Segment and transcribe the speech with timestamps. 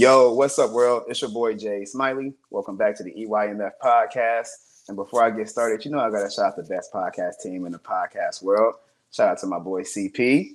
[0.00, 1.02] Yo, what's up, world?
[1.08, 2.32] It's your boy Jay Smiley.
[2.48, 4.48] Welcome back to the EYMF podcast.
[4.88, 7.66] And before I get started, you know I gotta shout out the best podcast team
[7.66, 8.76] in the podcast world.
[9.12, 10.54] Shout out to my boy CP.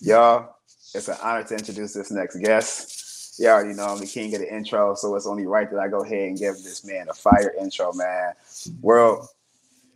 [0.00, 0.54] Y'all,
[0.94, 3.40] it's an honor to introduce this next guest.
[3.40, 5.88] Y'all already know I'm the king of the intro, so it's only right that I
[5.88, 8.34] go ahead and give this man a fire intro, man.
[8.80, 9.26] World,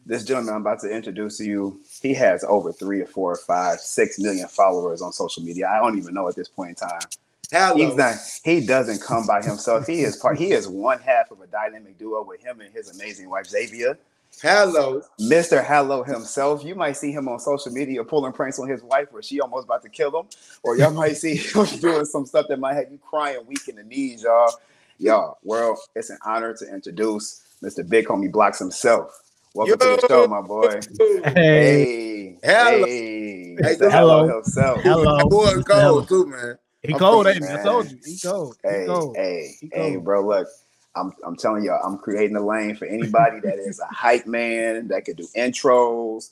[0.07, 3.37] this gentleman I'm about to introduce to you, he has over three or four or
[3.37, 5.69] five, six million followers on social media.
[5.69, 7.09] I don't even know at this point in time.
[7.53, 7.77] Hello.
[7.77, 8.17] He's not.
[8.45, 9.87] He doesn't come by himself.
[9.87, 10.39] He is part.
[10.39, 13.99] He is one half of a dynamic duo with him and his amazing wife Xavier.
[14.41, 15.03] Hello.
[15.21, 15.63] Mr.
[15.63, 16.65] Hallo himself.
[16.65, 19.67] You might see him on social media pulling pranks on his wife where she almost
[19.67, 20.27] about to kill him,
[20.63, 23.77] or y'all might see him doing some stuff that might have you crying weak in
[23.77, 24.51] the knees, y'all.
[24.99, 27.87] Y'all, world, it's an honor to introduce Mr.
[27.87, 29.21] BigHomieBlockz himself.
[29.53, 30.81] Welcome to the show, my boy.
[31.35, 32.85] Hey, Hello.
[32.87, 33.93] hey, Hey, Mr.
[33.93, 34.27] hello.
[34.37, 34.83] himself.
[34.83, 35.19] Hello.
[35.19, 36.57] That boy cold too, man.
[36.83, 37.49] He I'm cold, thinking, ain't he?
[37.49, 37.99] I told you.
[38.05, 38.57] He cold.
[38.63, 39.17] He Hey, cold.
[39.17, 40.27] hey, He hey, bro.
[40.27, 40.49] Look,
[40.97, 44.89] I'm I'm telling y'all, I'm creating a lane for anybody that is a hype man
[44.89, 46.31] that could do intros.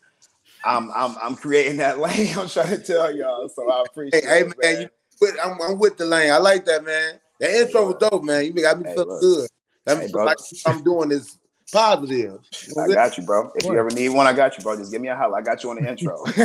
[0.65, 2.37] I'm I'm I'm creating that lane.
[2.39, 3.49] I'm trying to tell y'all.
[3.49, 4.89] So I appreciate Hey, hey it, man, you
[5.21, 6.33] with, I'm, I'm with the lane.
[6.33, 7.21] I like that, man.
[7.41, 8.45] That intro was dope, man.
[8.45, 9.21] You got me Hey, feeling look.
[9.21, 9.51] good.
[9.87, 11.39] That Hey, means like I'm doing is
[11.71, 12.41] positive.
[12.79, 13.51] I got you, bro.
[13.55, 14.77] If you ever need one, I got you, bro.
[14.77, 15.39] Just give me a holler.
[15.39, 16.25] I got you on the intro.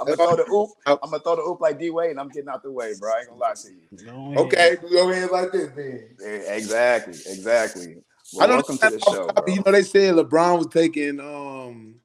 [0.00, 0.70] I'm gonna throw the oop.
[0.86, 3.12] I'm gonna throw the oop like D Wade, and I'm getting out the way, bro.
[3.12, 4.06] I ain't gonna lie to you.
[4.06, 4.38] Go ahead.
[4.38, 6.08] Okay, we over here like this, man.
[6.20, 7.96] Yeah, exactly, exactly.
[8.32, 9.44] Well, I don't welcome to the show, bro.
[9.46, 11.96] You know, they said LeBron was taking um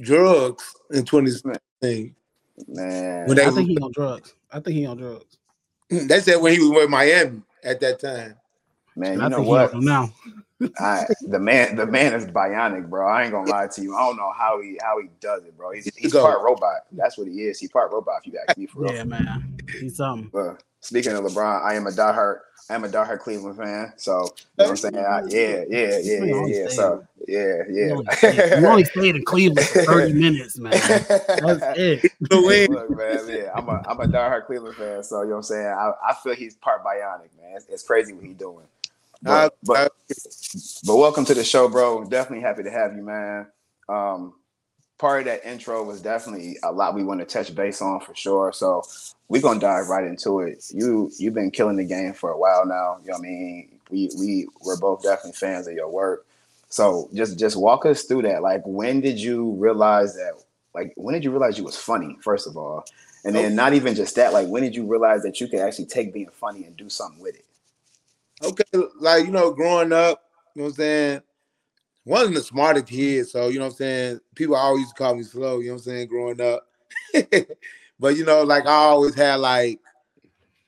[0.00, 2.14] drugs in 2016.
[2.66, 4.34] Man, When they, I think he on drugs.
[4.50, 5.38] I think he on drugs.
[5.90, 8.34] they said when he was with Miami at that time.
[8.96, 9.72] man, you I know think what?
[9.72, 10.12] he now.
[10.80, 13.08] I, the man, the man is bionic, bro.
[13.08, 13.96] I ain't gonna lie to you.
[13.96, 15.72] I don't know how he how he does it, bro.
[15.72, 16.82] He's, he's part robot.
[16.92, 17.58] That's what he is.
[17.58, 18.22] He's part robot.
[18.24, 18.94] If you ask me for real.
[18.94, 19.58] Yeah, man.
[19.80, 20.30] He's something.
[20.32, 22.40] But speaking of LeBron, I am a diehard.
[22.70, 23.92] I am a diehard Cleveland fan.
[23.96, 24.12] So
[24.58, 24.96] you know what I'm saying?
[24.96, 26.68] I, yeah, yeah, yeah, yeah, yeah.
[26.68, 27.92] So yeah, You yeah.
[27.92, 30.72] only, stayed, you only stayed in Cleveland for 30 minutes, man.
[30.72, 32.12] That's it.
[32.30, 35.02] Look, man, yeah, I'm a I'm a diehard Cleveland fan.
[35.02, 35.66] So you know what I'm saying?
[35.66, 37.56] I, I feel he's part bionic, man.
[37.56, 38.66] It's, it's crazy what he's doing.
[39.26, 39.92] I- But, but
[40.86, 42.04] but welcome to the show, bro.
[42.04, 43.46] Definitely happy to have you, man.
[43.88, 44.34] Um,
[44.98, 48.14] part of that intro was definitely a lot we want to touch base on for
[48.14, 48.52] sure.
[48.52, 48.84] So
[49.28, 50.64] we're gonna dive right into it.
[50.72, 52.98] You you've been killing the game for a while now.
[53.02, 53.80] You know what I mean?
[53.90, 56.26] We we we're both definitely fans of your work.
[56.70, 58.42] So just just walk us through that.
[58.42, 60.34] Like when did you realize that
[60.74, 62.84] like when did you realize you was funny, first of all?
[63.24, 65.86] And then not even just that, like when did you realize that you could actually
[65.86, 67.44] take being funny and do something with it?
[68.42, 68.64] Okay,
[69.00, 70.22] like you know, growing up,
[70.54, 71.22] you know what I'm saying?
[72.04, 74.20] Wasn't the smartest kid, so you know what I'm saying.
[74.34, 76.66] People always used to call me slow, you know what I'm saying, growing up.
[78.00, 79.80] but you know, like I always had like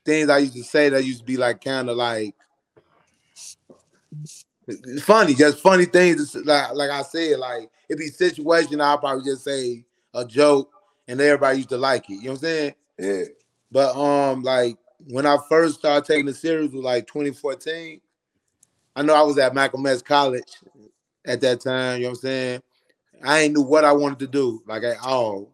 [0.05, 2.35] things I used to say that used to be like kind of like
[5.01, 6.35] funny, just funny things.
[6.35, 8.81] Like like I said, like it'd be situation.
[8.81, 9.83] I'll probably just say
[10.13, 10.71] a joke,
[11.07, 12.15] and everybody used to like it.
[12.15, 12.75] You know what I'm saying?
[12.99, 13.23] Yeah.
[13.71, 14.77] But um, like
[15.07, 18.01] when I first started taking the series was like 2014.
[18.95, 20.51] I know I was at Malcolm X College
[21.25, 21.97] at that time.
[21.97, 22.63] You know what I'm saying?
[23.23, 25.51] I ain't knew what I wanted to do, like at all.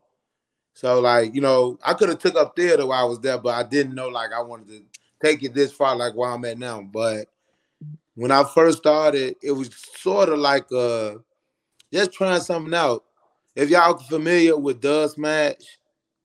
[0.73, 3.55] So like you know, I could have took up theater while I was there, but
[3.55, 4.83] I didn't know like I wanted to
[5.21, 6.81] take it this far, like where I'm at now.
[6.81, 7.27] But
[8.15, 11.15] when I first started, it was sort of like uh
[11.91, 13.03] just trying something out.
[13.55, 15.63] If y'all familiar with Dubsmash,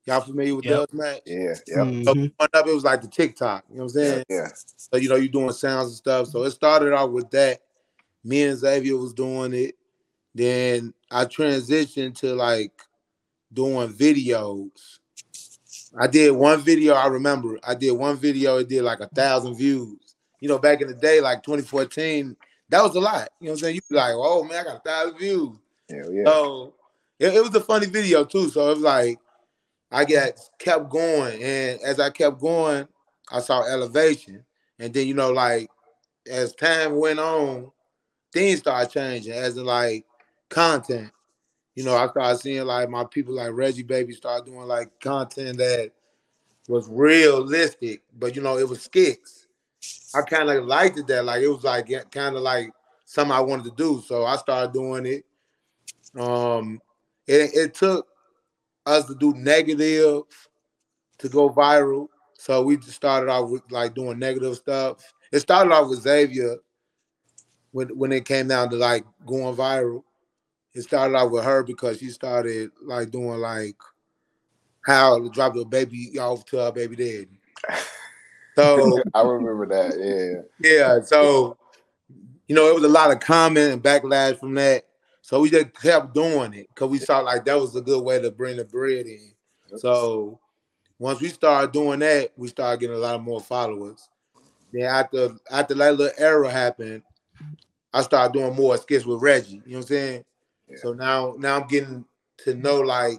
[0.06, 0.90] y'all familiar with Yep.
[0.90, 1.20] Dubsmash?
[1.26, 2.32] Yeah, yeah, So Mhm.
[2.37, 3.64] growing up, it was like the TikTok.
[3.69, 4.25] You know what I'm saying?
[4.28, 4.49] yeah.
[4.76, 6.28] So you know, you're doing sounds and stuff.
[6.28, 7.60] So it started off with that.
[8.25, 9.76] Me and Xavier was doing it.
[10.34, 12.72] Then I transitioned to like
[13.52, 14.70] doing videos.
[15.99, 16.94] I did one video.
[16.94, 18.58] I remember I did one video.
[18.58, 19.98] It did like a thousand views.
[20.40, 22.37] You know, back in the day, like 2014,
[22.70, 23.28] that was a lot.
[23.40, 23.75] You know what I'm saying?
[23.76, 25.56] You be like, oh man, I got a thousand views.
[25.90, 26.25] Hell yeah.
[26.25, 26.75] So
[27.19, 28.48] it, it was a funny video too.
[28.48, 29.19] So it was like
[29.92, 32.88] I got kept going, and as I kept going,
[33.30, 34.44] I saw elevation,
[34.78, 35.68] and then you know, like
[36.30, 37.70] as time went on,
[38.32, 39.32] things started changing.
[39.32, 40.04] As in like
[40.48, 41.10] content,
[41.74, 45.58] you know, I started seeing like my people like Reggie Baby start doing like content
[45.58, 45.92] that
[46.68, 49.46] was realistic, but you know, it was skits.
[50.14, 52.70] I kind of liked it that, like it was like kind of like
[53.04, 54.02] something I wanted to do.
[54.06, 55.24] So I started doing it.
[56.18, 56.80] Um,
[57.26, 58.06] it, it took
[58.87, 60.23] us to do negative
[61.19, 62.08] to go viral.
[62.34, 64.99] So we just started off with like doing negative stuff.
[65.31, 66.56] It started off with Xavier
[67.70, 70.02] when when it came down to like going viral.
[70.75, 73.76] It started off with her because she started like doing like
[74.84, 77.29] how to drop the baby off to her baby daddy.
[78.56, 80.44] So I remember that.
[80.61, 80.79] Yeah.
[80.79, 81.56] yeah, so
[82.49, 84.84] you know, it was a lot of comment and backlash from that.
[85.22, 88.20] So we just kept doing it because we saw like that was a good way
[88.20, 89.32] to bring the bread in.
[89.78, 90.40] So
[90.98, 94.08] once we started doing that, we started getting a lot of more followers.
[94.72, 97.02] Then after after that little era happened,
[97.92, 99.62] I started doing more skits with Reggie.
[99.64, 100.24] You know what I'm saying?
[100.69, 100.76] Yeah.
[100.82, 102.04] So now now I'm getting
[102.38, 103.19] to know like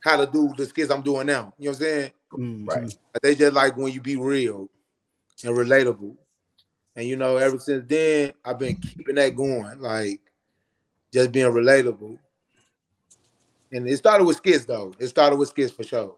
[0.00, 1.52] how to do the skits I'm doing now.
[1.58, 2.12] You know what I'm saying?
[2.32, 2.68] Mhm.
[2.68, 2.98] Right.
[3.22, 4.70] They just like when you be real
[5.44, 6.16] and relatable.
[6.94, 10.20] And you know, ever since then, I've been keeping that going, like
[11.12, 12.18] just being relatable.
[13.72, 14.94] And it started with skits though.
[14.98, 16.16] It started with skits for sure.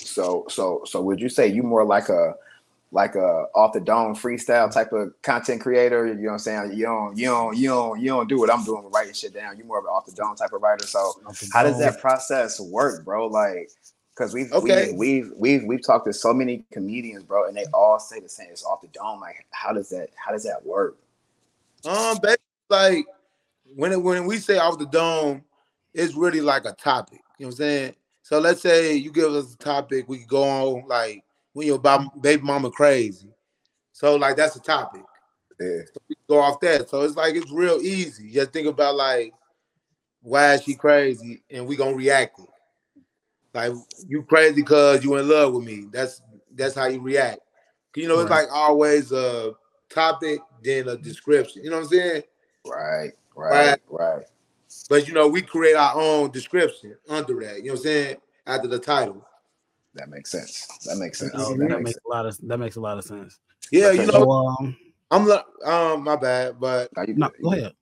[0.00, 2.34] So so so would you say you more like a
[2.90, 6.06] like a off the dome freestyle type of content creator?
[6.06, 6.72] You know what I'm saying?
[6.74, 9.34] You don't you don't you don't you don't do what I'm doing with writing shit
[9.34, 9.56] down.
[9.56, 10.86] You're more of an off the dome type of writer.
[10.86, 11.12] So
[11.52, 13.26] how does that process work, bro?
[13.26, 13.70] Like
[14.18, 14.92] because we've Okay.
[14.92, 18.28] we, we've we've we've talked to so many comedians, bro, and they all say the
[18.28, 18.48] same.
[18.50, 19.20] It's off the dome.
[19.20, 20.96] Like how does that how does that work?
[21.84, 22.40] Um, basically,
[22.70, 23.06] like
[23.74, 25.44] when it, when we say off the dome,
[25.94, 27.20] it's really like a topic.
[27.38, 27.94] You know what I'm saying?
[28.22, 31.78] So let's say you give us a topic, we could go on like when your
[31.78, 33.28] ba- baby mama crazy.
[33.92, 35.02] So like that's a topic.
[35.60, 35.80] Yeah.
[36.08, 36.88] we go off that.
[36.88, 38.30] So it's like it's real easy.
[38.30, 39.32] Just think about like
[40.20, 42.46] why is she crazy, and we gonna react it.
[43.54, 43.72] Like
[44.06, 45.86] you crazy because you in love with me.
[45.90, 46.22] That's
[46.54, 47.40] that's how you react.
[47.96, 48.42] You know, it's Right.
[48.42, 49.52] like always a
[49.88, 51.64] topic, then a description.
[51.64, 52.22] You know what I'm saying?
[52.66, 54.26] Right, right, right.
[54.88, 57.58] But you know, we create our own description under that.
[57.58, 58.16] You know what I'm saying?
[58.46, 59.24] After the title.
[59.94, 60.66] That makes sense.
[60.86, 61.32] That makes sense.
[61.34, 63.38] Oh, That that makes makes a lot of that makes a lot of sense.
[63.72, 64.76] Yeah, you know, So, um,
[65.10, 67.72] I'm like, um, my bad, but Now no, go ahead.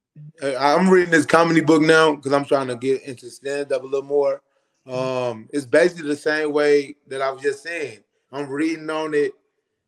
[0.43, 3.83] Uh, I'm reading this comedy book now because I'm trying to get into stand up
[3.83, 4.43] a little more.
[4.87, 7.99] Um, it's basically the same way that I was just saying.
[8.33, 9.33] I'm reading on it.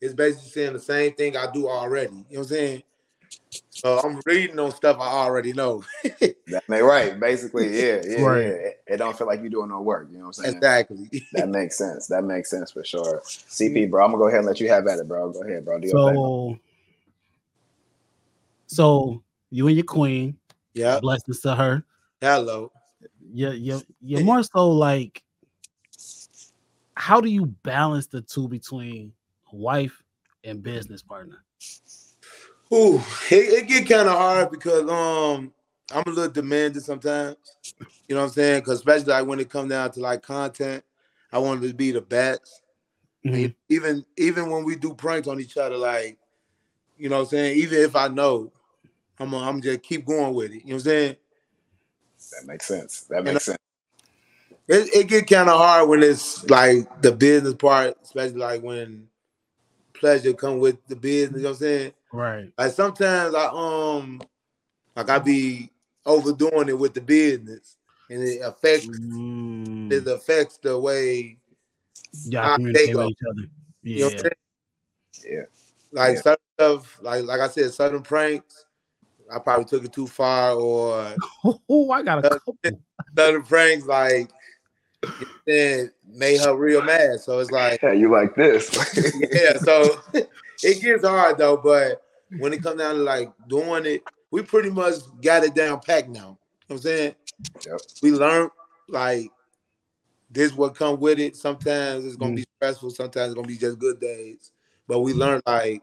[0.00, 2.12] It's basically saying the same thing I do already.
[2.12, 2.82] You know what I'm saying?
[3.70, 5.84] So I'm reading on stuff I already know.
[6.48, 8.42] That may right, basically, yeah, yeah, Right.
[8.42, 8.48] yeah.
[8.48, 10.08] It, it don't feel like you're doing no work.
[10.10, 10.56] You know what I'm saying?
[10.56, 11.26] exactly.
[11.34, 12.06] That makes sense.
[12.06, 13.20] That makes sense for sure.
[13.24, 15.30] CP, bro, I'm gonna go ahead and let you have at it, bro.
[15.30, 15.78] Go ahead, bro.
[15.78, 15.88] Do.
[15.88, 16.58] So,
[18.66, 20.38] so you and your queen,
[20.72, 21.00] yeah.
[21.00, 21.84] blessings to her.
[22.20, 22.72] Hello.
[23.32, 25.22] You're, you're, you're more so like,
[26.94, 29.12] how do you balance the two between
[29.52, 30.02] wife
[30.44, 31.44] and business partner?
[32.74, 32.98] Ooh,
[33.30, 35.52] it, it get kind of hard because um
[35.92, 37.36] I'm a little demanding sometimes.
[38.08, 38.60] You know what I'm saying?
[38.60, 40.84] Because especially like when it comes down to like content,
[41.32, 42.62] I want to be the best.
[43.32, 43.54] And Mhm.
[43.68, 46.18] even even when we do pranks on each other, like
[46.98, 47.58] you know what I'm saying.
[47.58, 48.52] Even if I know,
[49.18, 50.62] I'm i I'm just keep going with it.
[50.64, 51.16] You know what I'm saying?
[52.32, 53.02] That makes sense.
[53.02, 53.58] That know- makes sense.
[54.68, 59.08] It, it get kind of hard when it's like the business part, especially like when
[59.94, 61.38] pleasure come with the business.
[61.38, 61.92] You know what I'm saying?
[62.12, 62.52] Right.
[62.56, 64.20] Like sometimes I um
[64.96, 65.70] like I be
[66.06, 67.76] overdoing it with the business,
[68.10, 71.36] and it affects Mm, it affects the way
[72.28, 73.08] y'all Ah, communicate with go.
[73.08, 73.42] each other.
[73.82, 74.18] you know what Yeah.
[74.18, 74.30] I'm
[75.22, 75.38] saying.
[75.38, 75.44] Yeah.
[75.92, 76.22] Like Yeah.
[76.22, 78.64] certain stuff, like like I said, certain pranks,
[79.34, 81.16] I probably took it too far, or
[81.68, 82.58] Oh, I got a couple.
[83.16, 84.30] certain pranks like
[85.46, 87.20] then made her real mad.
[87.20, 88.70] So it's like, Yeah, you like this.
[89.32, 89.58] yeah.
[89.58, 90.00] So
[90.62, 92.02] it gets hard though, but
[92.38, 96.08] when it comes down to like doing it, we pretty much got it down packed
[96.08, 96.20] now.
[96.20, 96.36] You know
[96.66, 97.14] what I'm saying?
[97.66, 97.80] Yep.
[98.02, 98.50] We learned
[98.88, 99.30] like
[100.30, 101.36] this what come with it.
[101.36, 102.46] Sometimes it's gonna be Mm.
[102.56, 104.52] stressful, sometimes it's gonna be just good days.
[104.86, 105.82] But we learned like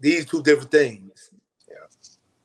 [0.00, 1.30] these two different things.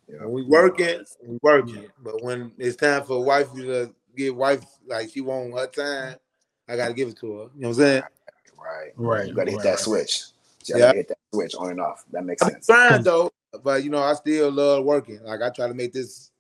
[0.08, 0.24] Yeah.
[0.26, 1.88] When we working, we working.
[2.02, 6.18] But when it's time for wife to give wife like she want her time,
[6.68, 7.44] I gotta give it to her.
[7.56, 8.04] You know what I'm saying?
[8.58, 8.92] Right.
[8.96, 9.28] Right.
[9.28, 10.24] You gotta hit right, that switch.
[10.66, 10.80] You Yeah.
[10.80, 12.04] gotta hit that switch on and off.
[12.12, 12.66] That makes I'm sense.
[12.66, 13.32] trying though,
[13.64, 15.22] but you know, I still love working.
[15.24, 16.32] Like I try to make this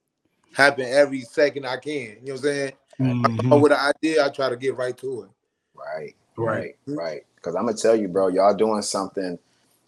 [0.53, 1.91] happen every second I can.
[1.91, 2.71] You know what I'm saying?
[2.99, 3.49] Mhm.
[3.49, 5.29] But with an idea, I try to get right to it.
[5.73, 6.15] Right.
[6.37, 6.75] Right.
[6.85, 6.97] Right.
[6.97, 7.25] Right.
[7.35, 9.39] Because I'm gonna tell you, bro, y'all doing something,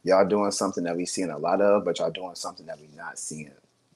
[0.03, 2.87] y'all doing something that we seeing a lot of, but y'all doing something that we
[2.95, 3.51] not seeing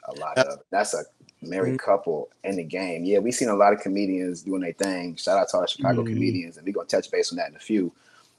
[0.08, 0.60] a lot of.
[0.70, 1.06] That's a
[1.42, 3.06] married couple in the game.
[3.06, 5.16] Yeah, we seen a lot of comedians doing their thing.
[5.16, 6.14] Shout out to our Chicago Mhm.
[6.14, 7.92] comedians, and we gonna touch base on that in a few.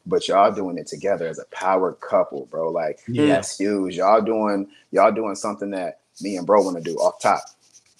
[0.06, 2.70] But y'all doing it together as a power couple, bro.
[2.70, 3.26] Like Yeah.
[3.26, 3.96] that's huge.
[3.96, 7.42] Y'all doing y'all doing something that me and bro want to do off top.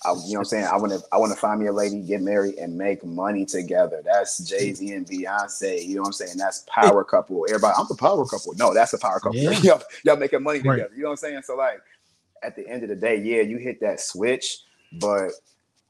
[0.05, 0.65] I, you know what I'm saying?
[0.67, 3.45] I want to I want to find me a lady, get married, and make money
[3.45, 4.03] together.
[4.05, 5.85] That's Jay Z and Beyonce.
[5.85, 6.37] You know what I'm saying?
[6.39, 7.45] That's power couple.
[7.49, 8.55] Everybody, I'm the power couple.
[8.57, 9.39] No, that's a power couple.
[9.43, 9.59] Yeah.
[9.63, 10.77] y'all, y'all making money Right.
[10.77, 10.95] together.
[10.95, 11.43] You know what I'm saying?
[11.45, 11.81] So like,
[12.43, 14.59] at the end of the day, yeah, you hit that switch,
[14.93, 15.33] but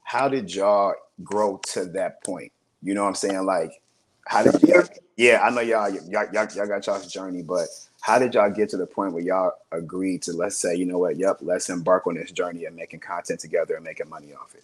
[0.03, 2.51] how did y'all grow to that point?
[2.81, 3.45] You know what I'm saying?
[3.45, 3.81] Like,
[4.27, 4.83] how did y'all?
[5.15, 7.67] Yeah, I know y'all y'all, y'all, y'all got y'all's journey, but
[8.01, 10.99] how did y'all get to the point where y'all agreed to let's say, you know
[10.99, 14.53] what, yep, let's embark on this journey of making content together and making money off
[14.55, 14.63] it?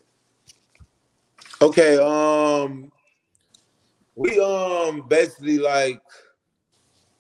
[1.62, 2.92] Okay, um
[4.16, 6.00] we um basically like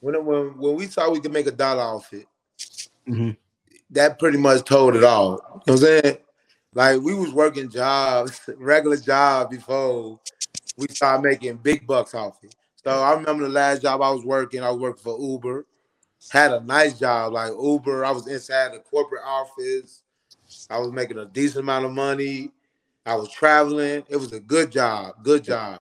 [0.02, 2.28] when when when we saw we could make a dollar off it,
[3.08, 3.36] Mhm.
[3.92, 5.32] that pretty much told it all.
[5.32, 6.18] You know what I'm saying?
[6.74, 10.20] Like we was working jobs, regular jobs before
[10.77, 12.56] we started making big bucks off it.
[12.84, 15.65] So I remember the last job I was working, I was working for Uber.
[16.32, 18.06] Had a nice job, like Uber.
[18.06, 20.03] I was inside the corporate office.
[20.70, 22.51] I was making a decent amount of money.
[23.06, 24.03] I was traveling.
[24.08, 25.80] It was a good job, good job.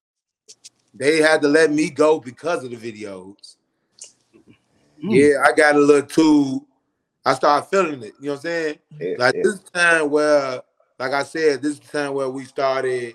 [0.95, 3.57] They had to let me go because of the videos.
[5.03, 5.15] Mm.
[5.15, 6.67] Yeah, I got a little too.
[7.25, 8.15] I started feeling it.
[8.21, 8.79] You know what I'm saying?
[9.01, 9.43] Yeah, Like yeah.
[9.45, 10.61] this time where,
[10.99, 13.15] like I said, this is the time where we started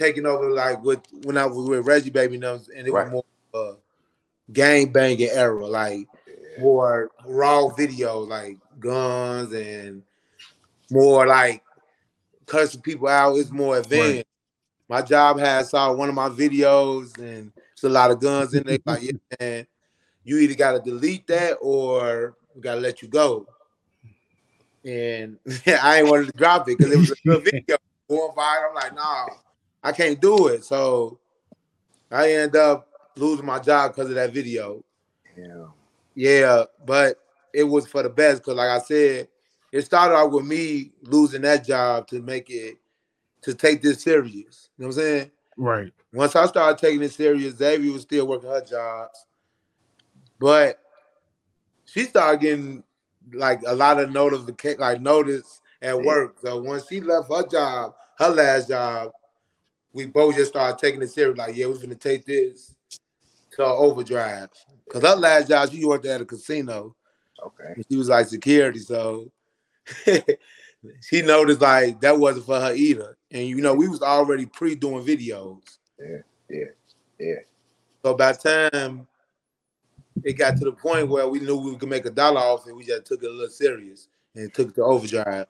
[0.00, 0.50] taking over.
[0.50, 3.10] Like with when I was with Reggie Baby and and it Right.
[3.10, 3.74] was more uh,
[4.52, 6.08] gang banging era, like
[6.58, 10.02] more raw video, like guns and
[10.90, 11.62] more like
[12.46, 13.36] cussing people out.
[13.36, 14.24] It's more advanced.
[14.88, 18.64] My job had saw one of my videos and it's a lot of guns in
[18.64, 18.78] there.
[18.86, 19.66] Like, yeah, man,
[20.24, 23.46] you either got to delete that or we got to let you go.
[24.84, 27.76] And I ain't wanted to drop it because it was a good video
[28.08, 28.70] going viral.
[28.70, 29.28] I'm like, nah,
[29.82, 30.64] I can't do it.
[30.64, 31.18] So
[32.10, 34.84] I end up losing my job because of that video.
[35.36, 35.66] Yeah.
[36.14, 37.16] Yeah, but
[37.54, 39.28] it was for the best because, like I said,
[39.72, 42.78] it started out with me losing that job to make it
[43.42, 44.70] to take this serious.
[44.76, 45.30] You know what I'm saying?
[45.56, 45.92] Right.
[46.12, 49.26] Once I started taking it serious, Xavier was still working her jobs,
[50.38, 50.80] but
[51.84, 52.82] she started getting
[53.32, 56.38] like a lot of notification, like notice at work.
[56.40, 59.12] So once she left her job, her last job,
[59.92, 61.38] we both just started taking it serious.
[61.38, 62.74] Like, yeah, we're gonna take this
[63.52, 64.48] to overdrive.
[64.90, 66.96] Cause her last job, she worked at a casino.
[67.44, 67.72] Okay.
[67.76, 69.30] and She was like security, so
[71.00, 73.16] she noticed like that wasn't for her either.
[73.30, 75.78] And you know, we was already pre doing videos.
[75.98, 76.18] Yeah.
[76.48, 76.64] Yeah.
[77.18, 77.34] Yeah.
[78.04, 79.06] So by the time
[80.24, 82.74] it got to the point where we knew we could make a dollar off it,
[82.74, 85.46] we just took it a little serious and took it to overdrive.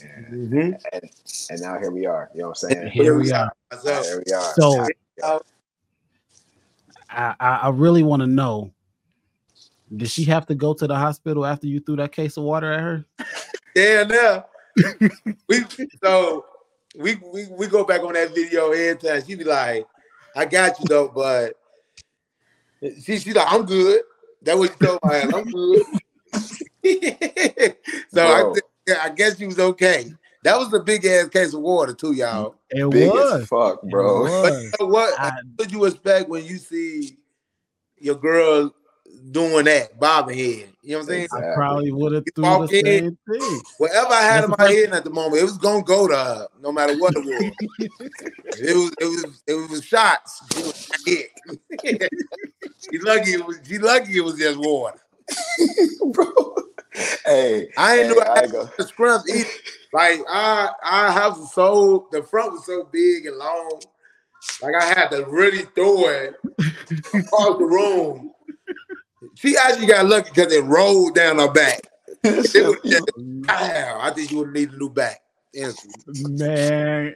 [0.00, 0.72] Mm-hmm.
[0.92, 1.10] And
[1.50, 2.30] and now here we are.
[2.34, 2.90] You know what I'm saying?
[2.90, 3.52] Here we are.
[3.82, 4.54] So, Here we are.
[4.54, 4.88] So
[7.10, 8.72] I, I, I really want to know.
[9.94, 12.72] Did she have to go to the hospital after you threw that case of water
[12.72, 13.06] at her?
[13.76, 14.46] yeah, now
[15.48, 15.64] we
[16.02, 16.46] so
[16.96, 19.22] we, we we go back on that video every time.
[19.26, 19.86] She be like,
[20.34, 21.58] "I got you though," but
[23.02, 24.00] she she like, "I'm good."
[24.42, 25.32] That was she told my ass.
[25.32, 25.82] I'm good.
[28.12, 28.54] so I, Bro.
[28.54, 30.12] thi- yeah, I guess she was okay.
[30.44, 32.56] That was a big ass case of water too, y'all.
[32.70, 33.42] It Big was.
[33.42, 34.24] as fuck, It bro.
[34.42, 35.14] But you know what?
[35.18, 37.16] I- what you expect when you see
[37.98, 38.74] your girl
[39.30, 40.68] doing that, bobbing head?
[40.82, 41.28] You know what I'm saying?
[41.32, 43.62] I probably would have threw the in, same thing.
[43.78, 46.16] Whatever I had That's in my head at the moment, it was gonna go to
[46.16, 47.52] her, no matter what it was.
[48.58, 50.42] it was it was it was shots.
[50.52, 51.28] She was hit.
[52.80, 55.00] she lucky it was she lucky it was just water.
[56.12, 56.56] bro.
[57.24, 58.70] Hey, I ain't hey, know I I had go.
[58.76, 59.48] the scrubs either.
[59.92, 63.82] Like I, I have so the front was so big and long.
[64.60, 66.34] Like I had to really throw it
[67.14, 68.32] across the room.
[69.34, 71.80] she actually got lucky because it rolled down her back.
[72.24, 72.78] It was just,
[73.16, 75.20] Wow, I think you would need a new back.
[76.06, 77.14] Man,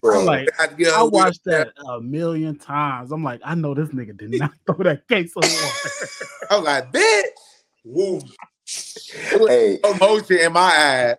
[0.00, 0.20] Bro.
[0.20, 3.10] I'm like, Had to get her I watched that a million times.
[3.10, 5.90] I'm like, I know this nigga did not throw that case of water.
[6.50, 7.24] I'm like, bitch.
[7.84, 8.22] Woo.
[9.48, 11.16] Hey, emotion in my eyes.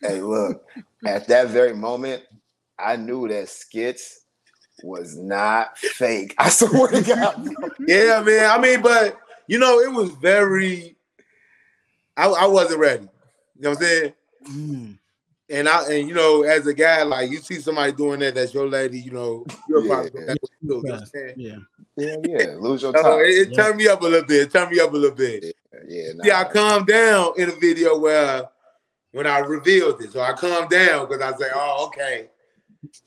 [0.00, 0.64] hey, look,
[1.06, 2.22] at that very moment,
[2.78, 4.20] I knew that skits
[4.82, 6.34] was not fake.
[6.38, 7.48] I swear to God.
[7.86, 8.50] Yeah, man.
[8.50, 10.96] I mean, but you know, it was very.
[12.16, 13.04] I, I wasn't ready.
[13.56, 14.12] You know what I'm saying?
[14.50, 14.98] Mm,
[15.48, 18.52] And I and you know, as a guy, like you see somebody doing that, that's
[18.54, 19.00] your lady.
[19.00, 19.88] You know, you're Yeah.
[19.88, 21.34] probably that's you know what I'm saying?
[21.36, 21.56] yeah.
[21.96, 22.54] Yeah, yeah.
[22.58, 23.20] Lose your So top.
[23.20, 23.64] it, it Yeah.
[23.64, 24.42] turned me up a little bit.
[24.42, 25.44] It turned me up a little bit.
[25.88, 26.24] Yeah, nah.
[26.24, 28.44] See, I calmed down in a video where
[29.12, 30.12] when I revealed it.
[30.12, 32.28] So I calmed down because I say, "Oh, okay,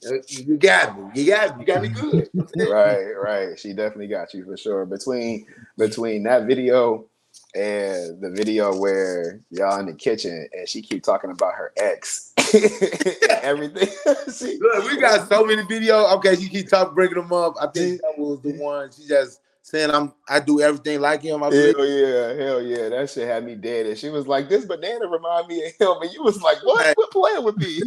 [0.08, 1.22] Uh, you got me.
[1.22, 1.62] You got me.
[1.62, 2.30] You got me good."
[2.70, 3.60] right, right.
[3.60, 4.86] She definitely got you for sure.
[4.86, 5.48] Between
[5.78, 7.06] between that video
[7.56, 12.34] and the video where y'all in the kitchen and she keep talking about her ex
[13.42, 13.88] everything.
[14.34, 16.14] she, Look, we got so many videos.
[16.18, 17.56] Okay, she keep talking, bringing them up.
[17.60, 18.92] I think that was the one.
[18.92, 20.14] She just saying, "I'm.
[20.30, 21.76] I do everything like him." I believe.
[21.76, 22.90] Hell yeah, hell yeah.
[22.90, 23.88] That shit had me dead.
[23.88, 26.02] And she was like, This banana remind me of him.
[26.04, 26.96] And you was like, What?
[26.96, 27.74] Quit playing with me.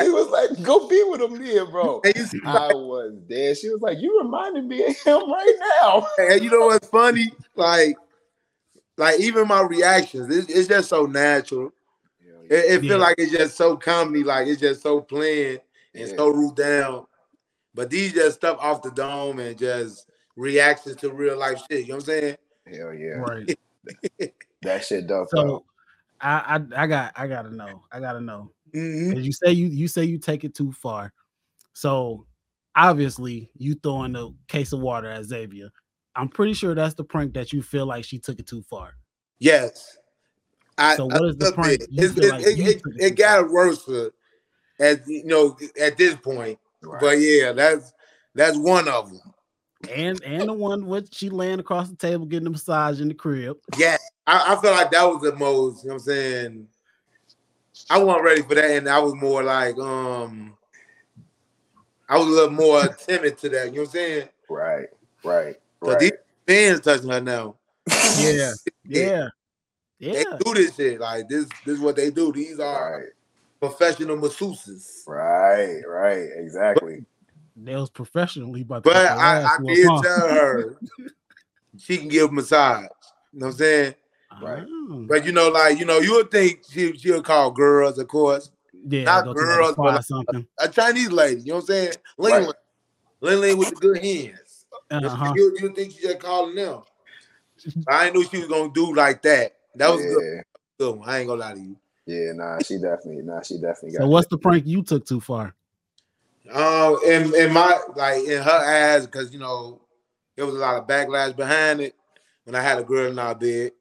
[0.00, 2.00] he was like, Go be with him then, bro.
[2.04, 3.58] and you see, I was dead.
[3.58, 6.06] She was like, You reminded me of him right now.
[6.18, 7.30] and you know what's funny?
[7.54, 7.96] Like,
[8.96, 11.72] like even my reactions, it's, it's just so natural.
[12.48, 12.88] It, it Yeah.
[12.90, 15.60] feel like it's just so comedy, like it's just so planned
[15.94, 16.16] and Yeah.
[16.16, 17.06] so root down.
[17.74, 21.82] But these just stuff off the dome and just reactions to real life shit.
[21.86, 22.36] You know what I'm saying?
[22.66, 23.08] Hell yeah.
[23.18, 23.58] Right.
[24.62, 25.28] That shit dope.
[25.30, 25.64] So.
[26.20, 27.82] I, I I got I gotta know.
[27.90, 28.52] I gotta know.
[28.72, 29.12] Mhm.
[29.14, 31.12] 'Cause You say you you say you take it too far.
[31.72, 32.26] So
[32.76, 35.70] obviously you throwing the case of water at Xavier.
[36.14, 38.94] I'm pretty sure that's the prank that you feel like she took it too far.
[39.40, 39.98] Yes.
[40.78, 42.58] I, So I what is the look, prank it, you it's- feel it, like it,
[42.60, 44.12] it, took it it got worse for
[44.78, 46.56] as you know at this point.
[46.82, 47.92] But yeah, that's
[48.34, 49.20] that's one of them.
[49.90, 53.14] And and the one with she laying across the table getting a massage in the
[53.14, 53.58] crib.
[53.76, 55.82] Yeah, I, I feel like that was the most.
[55.82, 56.68] You know what I'm saying?
[57.90, 60.56] I wasn't ready for that, and I was more like, um,
[62.08, 63.66] I was a little more timid to that.
[63.66, 64.28] You know what I'm saying?
[64.48, 64.86] Right,
[65.24, 65.98] right, So right.
[65.98, 66.12] these
[66.46, 67.56] fans touching her now.
[68.18, 68.52] Yeah.
[68.84, 69.28] Yeah.
[70.00, 70.12] yeah.
[70.12, 71.00] They do this shit.
[71.00, 72.32] Like this, this is what they do.
[72.32, 73.08] These are Right,
[73.62, 75.06] professional masseuses.
[75.06, 76.28] right, right.
[76.36, 77.04] Exactly.
[77.56, 80.02] They was professionally about to But I, I did huh?
[80.02, 80.78] tell her
[81.78, 82.88] she can give a massage.
[83.32, 83.94] You know what I'm saying?
[84.42, 84.64] Right.
[84.68, 85.06] Oh.
[85.08, 88.50] But you know, like you know, you would think she she'll call girls, of course.
[88.88, 90.46] Yeah, not go to the girls, but like- something.
[90.58, 91.42] A Chinese lady.
[91.42, 91.92] You know what I'm saying?
[92.18, 92.42] Ling Right.
[92.42, 92.52] Ling.
[93.20, 94.66] Ling Ling with the good hands.
[94.90, 95.32] Uh-huh.
[95.36, 96.82] You, you think she just calling them?
[97.88, 99.54] I ain't knew she was gonna do like that.
[99.76, 100.42] That was a good, yeah,
[100.78, 101.08] good one.
[101.08, 101.76] I ain't gonna lie to you.
[102.06, 102.32] Yeah.
[102.32, 104.02] Nah, she definitely, nah, she definitely got.
[104.02, 105.54] So what's the prank you took too far?
[106.52, 109.80] Um, in in my like in her eyes, because you know,
[110.36, 111.94] there was a lot of backlash behind it
[112.44, 113.72] when I had a girl in our bed.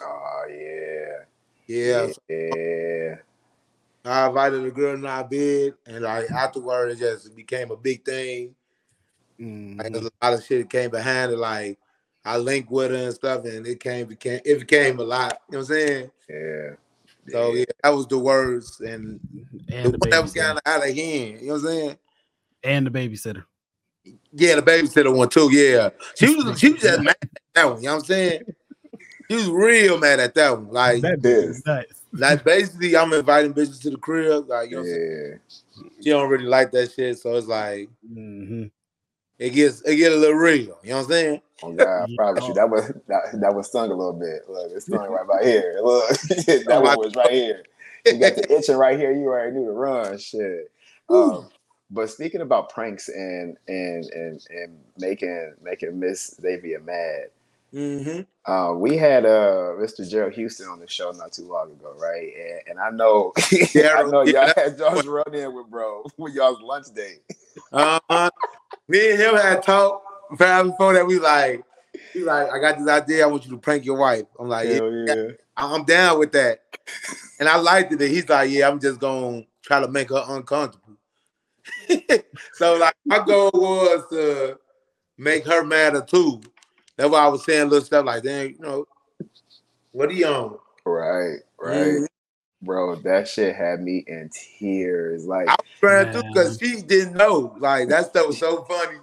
[0.00, 1.24] Oh yeah,
[1.66, 3.14] Yeah, so yeah.
[4.04, 8.04] I invited a girl in our bed, and like afterward, it just became a big
[8.04, 8.54] thing.
[9.38, 11.38] Like there's a lot of shit that came behind it.
[11.38, 11.78] Like
[12.24, 15.38] I linked with her and stuff, and it came became it became a lot.
[15.48, 16.10] You know what I'm saying?
[16.28, 16.70] Yeah.
[17.30, 19.20] So yeah, that was the worst, and
[19.70, 20.40] And the the one that was babysitter.
[20.44, 21.40] kind of out of hand.
[21.40, 21.98] You know what I'm saying?
[22.64, 23.44] And the babysitter.
[24.32, 25.48] Yeah, the babysitter one too.
[25.52, 27.76] Yeah, she was she was just mad at that one.
[27.78, 28.42] You know what I'm saying?
[29.30, 30.68] She was real mad at that one.
[30.72, 31.62] Like, That Yes.
[31.64, 34.48] bitch like basically, I'm inviting bitches to the crib.
[34.48, 35.38] Like, you know, what I'm saying?
[35.76, 35.88] Yeah.
[36.02, 37.18] she don't really like that shit.
[37.18, 38.70] So it's like Mhm.
[39.42, 40.78] It gets it get a little real.
[40.82, 41.40] You know what I'm saying?
[41.64, 44.42] Oh God, I promise you, that was that, that was stung a little bit.
[44.48, 45.80] Look, it stung right by here.
[45.84, 47.64] Look, that one I- was right here.
[48.04, 49.12] You got the itching right here.
[49.12, 50.18] You already knew to run.
[50.18, 50.72] Shit.
[51.08, 51.48] Um,
[51.90, 57.26] but speaking about pranks and and and and making making Miss Xavier mad,
[57.74, 58.52] Mm-hmm.
[58.52, 60.06] uh, we had uh Mr.
[60.08, 62.30] Gerald Houston on the show not too long ago, right?
[62.36, 64.52] And, and I know, I Gerald, know y'all yeah.
[64.54, 67.22] had Josh run in with bro with y'all's lunch date.
[67.72, 67.98] Uh,
[68.88, 71.06] me and him had talked before that.
[71.06, 71.62] We like,
[72.12, 73.24] he like, I got this idea.
[73.24, 74.24] I want you to prank your wife.
[74.38, 75.28] I'm like, yeah, yeah.
[75.56, 76.62] I'm down with that.
[77.38, 77.98] And I liked it.
[77.98, 80.96] That he's like, yeah, I'm just gonna try to make her uncomfortable.
[82.54, 84.58] so like my goal was to
[85.18, 86.40] make her madder too.
[86.96, 88.86] That's why I was saying little stuff like, damn, you know,
[89.92, 90.58] what are you on?
[90.84, 91.76] Right, right.
[91.76, 92.04] Mm-hmm.
[92.62, 95.26] Bro, that shit had me in tears.
[95.26, 97.56] Like, I was trying to because she didn't know.
[97.58, 98.98] Like that stuff was so funny.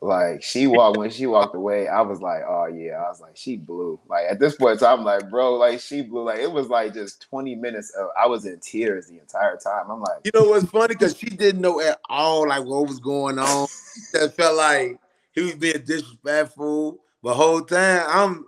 [0.00, 3.36] like she walked when she walked away, I was like, oh yeah, I was like,
[3.36, 3.98] she blew.
[4.06, 6.22] Like at this point, so I'm like, bro, like she blew.
[6.24, 9.90] Like it was like just 20 minutes of I was in tears the entire time.
[9.90, 10.94] I'm like, You know what's funny?
[10.94, 13.66] Because she didn't know at all like what was going on.
[14.12, 14.98] That felt like
[15.32, 17.00] he was being disrespectful.
[17.24, 18.46] The whole time I'm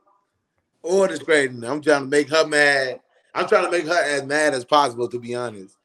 [0.84, 1.68] orchestrating.
[1.68, 3.00] I'm trying to make her mad.
[3.36, 5.76] I'm trying to make her as mad as possible, to be honest.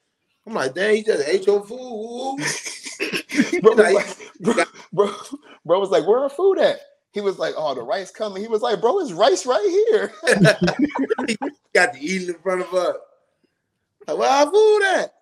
[0.47, 2.37] I'm like, dang, he just ate your food.
[3.61, 4.53] bro, Like, like, bro,
[4.93, 5.13] bro,
[5.65, 6.79] bro was like, where our food at?
[7.13, 8.41] He was like, oh, the rice coming.
[8.41, 10.11] He was like, bro, it's rice right here.
[11.73, 12.95] got to eat in front of her.
[14.07, 15.13] Like, where our food at?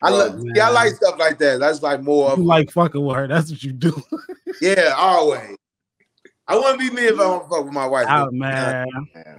[0.00, 1.58] I Bro, love, yeah, I like stuff like that.
[1.58, 3.26] That's like more of You like fucking with her.
[3.26, 4.00] That's what you do.
[4.60, 5.56] yeah, always.
[6.46, 8.06] I wouldn't be me if I don't fuck with my wife.
[8.06, 8.86] Out, man.
[9.14, 9.38] man,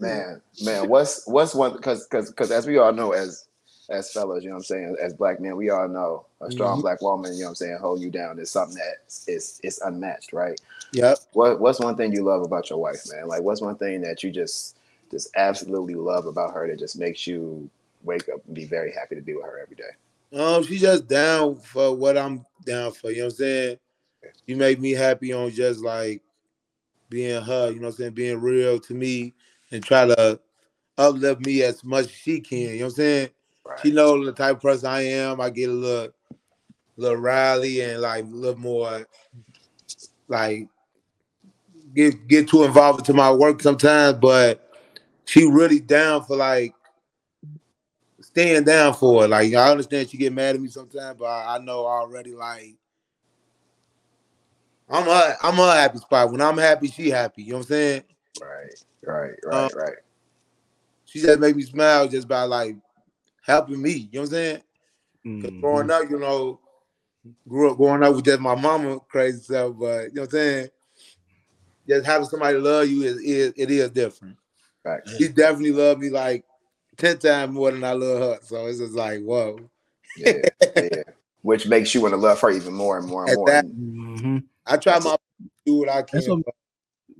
[0.00, 3.46] man, man, what's what's one because because because as we all know as
[3.90, 6.78] as fellas, you know what I'm saying, as black men, we all know a strong
[6.78, 6.82] Mhm.
[6.82, 9.80] black woman, you know what I'm saying, hold you down is something that is is
[9.84, 10.60] unmatched, right?
[10.92, 11.18] Yep.
[11.32, 13.28] What what's one thing you love about your wife, man?
[13.28, 14.78] Like what's one thing that you just
[15.10, 17.68] just absolutely love about her that just makes you
[18.04, 19.90] wake up and be very happy to be with her every day?
[20.32, 23.10] Um, she's just down for what I'm down for.
[23.10, 23.78] You know what I'm saying?
[24.46, 26.22] You make me happy on just like
[27.08, 27.70] being her.
[27.70, 28.12] You know what I'm saying?
[28.12, 29.34] Being real to me
[29.70, 30.40] and try to
[30.98, 32.58] uplift me as much as she can.
[32.58, 33.28] You know what I'm saying?
[33.64, 33.80] Right.
[33.80, 35.40] She know the type of person I am.
[35.40, 36.12] I get a little,
[36.96, 39.06] little rally and like a little more,
[40.28, 40.68] like
[41.94, 44.18] get get too involved into my work sometimes.
[44.18, 44.68] But
[45.24, 46.74] she really down for like
[48.20, 49.28] staying down for it.
[49.28, 52.76] Like I understand she get mad at me sometimes, but I, I know already like
[54.90, 56.32] I'm her, I'm a happy spot.
[56.32, 57.42] When I'm happy, she happy.
[57.42, 58.02] You know what I'm saying?
[58.40, 59.96] right, right, right, right.
[61.06, 62.76] She just make me smile just by like
[63.42, 63.92] helping me.
[63.92, 64.62] You know what I'm saying?
[65.26, 65.60] Mhm.
[65.60, 66.60] growing up, you know,
[67.48, 70.30] grew up growing up with just my mama crazy stuff, but you know what I'm
[70.30, 70.68] saying?
[71.88, 74.36] Just having somebody love you is, is it is different.
[74.84, 75.00] Right.
[75.18, 76.44] She definitely loved me like
[76.96, 78.38] 10 times more than I love her.
[78.44, 79.58] So it's just like, whoa.
[80.16, 80.40] Yeah,
[80.76, 81.02] yeah.
[81.42, 83.48] Which makes you want to love her even more and more and more.
[83.50, 83.72] Exactly.
[83.74, 84.44] Mhm.
[84.66, 85.16] I try my
[85.66, 86.18] do what I can.
[86.20, 86.54] That's what-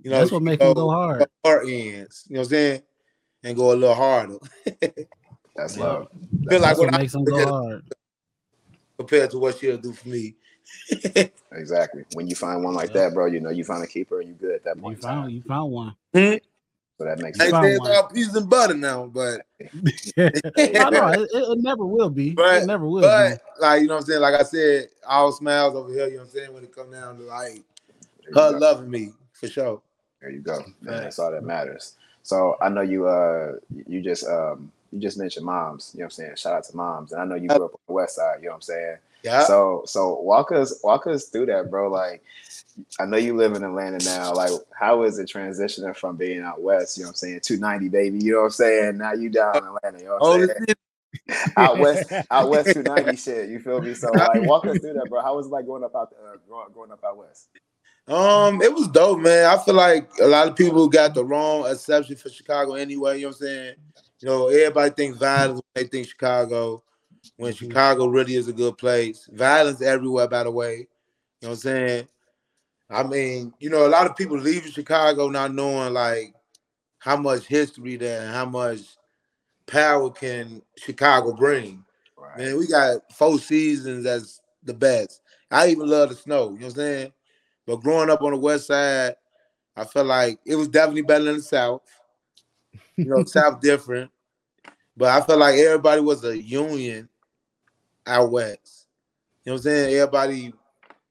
[0.02, 1.26] you know, That's what she makes him go hard.
[1.44, 2.82] Her ends, you know what I'm saying?
[3.44, 4.38] And go a little harder
[5.56, 5.84] That's Yeah.
[5.84, 6.08] love.
[6.48, 7.82] Feel like That's what what I- makes him go hard.
[8.98, 10.34] compared to what she'll do for me.
[11.52, 12.04] Exactly.
[12.14, 13.08] When you find one like Yeah.
[13.08, 14.98] that, bro, you know you found a keeper and you're good at that point.
[14.98, 15.30] in found time.
[15.30, 15.96] you found one.
[16.14, 16.34] Hmm?
[16.96, 17.46] So that makes sense.
[17.46, 19.40] ain't found saying it's all peas and butter now, but
[20.16, 22.30] no, no, it, it never will be.
[22.30, 25.32] But- it never will but like you know what I'm saying, like I said, all
[25.32, 27.62] smiles over here, you know what I'm saying, when it come down to like
[28.34, 28.58] her go.
[28.58, 29.82] loving me for sure.
[30.20, 30.64] There you go.
[30.80, 31.94] Man, that's all that matters.
[32.22, 33.54] So I know you uh
[33.86, 36.36] you just um you just mentioned moms, you know what I'm saying?
[36.36, 37.12] Shout out to moms.
[37.12, 38.96] And I know you grew up on the west side, you know what I'm saying?
[39.22, 39.44] Yeah.
[39.44, 41.90] So so walk us walk us through that, bro.
[41.90, 42.22] Like
[42.98, 44.32] I know you live in Atlanta now.
[44.32, 47.88] Like, how is it transitioning from being out west, you know what I'm saying, 290,
[47.88, 48.98] baby, you know what I'm saying?
[48.98, 51.54] Now you down in Atlanta, you know what oh, I'm saying?
[51.56, 53.48] Out west, out west 290 shit.
[53.50, 53.94] You feel me?
[53.94, 55.20] So like walk us through that, bro.
[55.22, 57.48] How was it like growing up out uh, growing, growing up out west?
[58.10, 59.46] Um, it was dope, man.
[59.46, 63.18] I feel like a lot of people got the wrong exception for Chicago anyway.
[63.18, 63.74] You know what I'm saying?
[64.18, 66.82] You know, everybody thinks violence when they think Chicago,
[67.36, 69.28] when Chicago really is a good place.
[69.32, 70.78] Violence everywhere, by the way.
[70.78, 70.86] You
[71.42, 72.08] know what I'm saying?
[72.90, 76.34] I mean, you know, a lot of people leaving Chicago not knowing like
[76.98, 78.80] how much history there and how much
[79.68, 81.84] power can Chicago bring.
[82.18, 82.38] Right.
[82.38, 85.22] Man, we got four seasons as the best.
[85.52, 87.12] I even love the snow, you know what I'm saying?
[87.70, 89.14] But growing up on the west side,
[89.76, 91.82] I felt like it was definitely better than the south.
[92.96, 94.10] You know, south different.
[94.96, 97.08] But I felt like everybody was a union
[98.08, 98.88] out west.
[99.44, 99.94] You know what I'm saying?
[99.94, 100.52] Everybody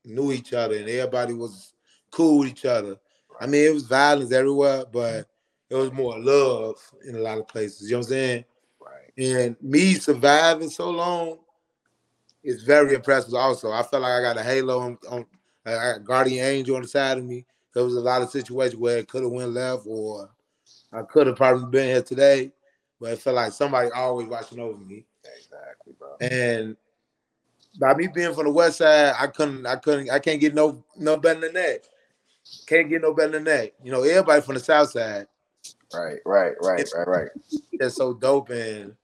[0.03, 1.71] knew each other and everybody was
[2.11, 2.97] cool with each other.
[3.39, 5.27] I mean, it was violence everywhere, but
[5.69, 6.75] it was more love
[7.07, 7.89] in a lot of places.
[7.89, 8.45] You know what I'm saying?
[8.81, 9.13] Right.
[9.17, 11.37] And me surviving so long
[12.43, 13.33] is very impressive.
[13.33, 15.25] Also, I felt like I got a halo on, on
[15.65, 17.45] I got a guardian angel on the side of me.
[17.73, 20.29] There was a lot of situations where it could have went left, or
[20.91, 22.51] I could have probably been here today,
[22.99, 25.05] but it felt like somebody always watching over me.
[25.37, 26.15] Exactly, bro.
[26.21, 26.75] And
[27.79, 30.83] by me being from the west side, I couldn't, I couldn't, I can't get no
[30.97, 31.81] no better than that.
[32.65, 33.73] Can't get no better than that.
[33.83, 35.27] You know, everybody from the south side
[35.93, 37.29] Right, right, right, right, right.
[37.79, 38.95] that's so dope and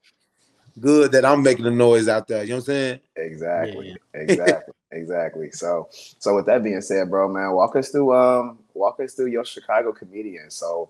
[0.80, 2.44] good that I'm making the noise out there.
[2.44, 3.00] You know what I'm saying?
[3.16, 3.98] Exactly.
[4.14, 4.74] Exactly.
[4.96, 5.52] Exactly.
[5.52, 9.28] So so with that being said, bro, man, walk us through um walk us through
[9.28, 10.50] your Chicago comedian.
[10.52, 10.90] So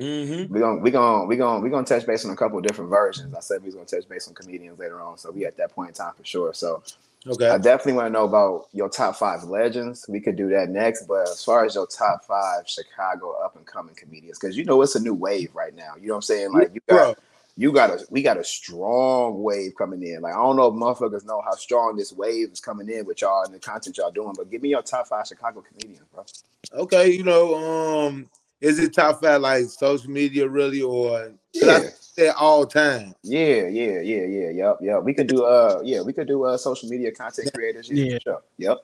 [0.00, 0.52] Mm-hmm.
[0.52, 2.90] we're gonna we're gonna we're gonna we're gonna touch base on a couple of different
[2.90, 3.34] versions.
[3.34, 5.18] I said we was gonna touch base on comedians later on.
[5.18, 6.52] So we at that point in time for sure.
[6.54, 6.82] So
[7.26, 7.50] Okay.
[7.50, 10.06] I definitely want to know about your top five legends.
[10.08, 13.64] We could do that next, but as far as your top five Chicago up and
[13.64, 15.92] coming comedians, because you know it's a new wave right now.
[16.00, 16.52] You know what I'm saying?
[16.52, 17.10] Like you got,
[17.56, 20.22] you got a, we got a strong wave coming in.
[20.22, 23.20] Like I don't know if motherfuckers know how strong this wave is coming in with
[23.20, 26.24] y'all and the content y'all doing, but give me your top five Chicago comedians, bro.
[26.72, 28.28] Okay, you know, um,
[28.60, 31.80] is it top five like social media really, or yeah.
[32.18, 33.14] at all time?
[33.22, 34.50] Yeah, yeah, yeah, yeah.
[34.50, 35.02] Yep, yep.
[35.02, 37.90] We could do uh yeah, we could do uh social media content creators.
[37.90, 38.18] Yeah, yeah.
[38.22, 38.42] Sure.
[38.58, 38.78] Yep.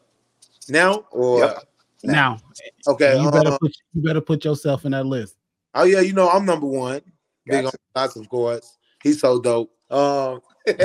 [0.69, 1.65] Now or yep.
[2.05, 2.39] now.
[2.87, 3.19] Okay.
[3.21, 5.37] You better um, put you better put yourself in that list.
[5.75, 7.01] Oh yeah, you know I'm number one.
[7.49, 8.77] Big on lots of course.
[9.03, 9.73] He's so dope.
[9.91, 10.41] Um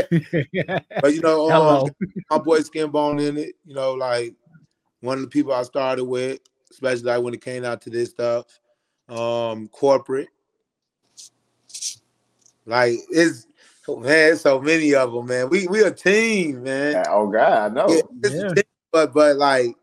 [1.01, 1.89] but you know, um,
[2.29, 4.33] my boy Skinbone in it, you know, like
[5.01, 6.39] one of the people I started with,
[6.71, 8.45] especially like when it came out to this stuff.
[9.09, 10.29] Um, corporate,
[12.65, 13.45] like it's
[13.87, 15.49] oh, man, so many of them, man.
[15.49, 17.03] We we a team, man.
[17.09, 17.87] Oh God, I know.
[17.89, 18.53] Yeah, yeah.
[18.53, 19.75] Team, but but like,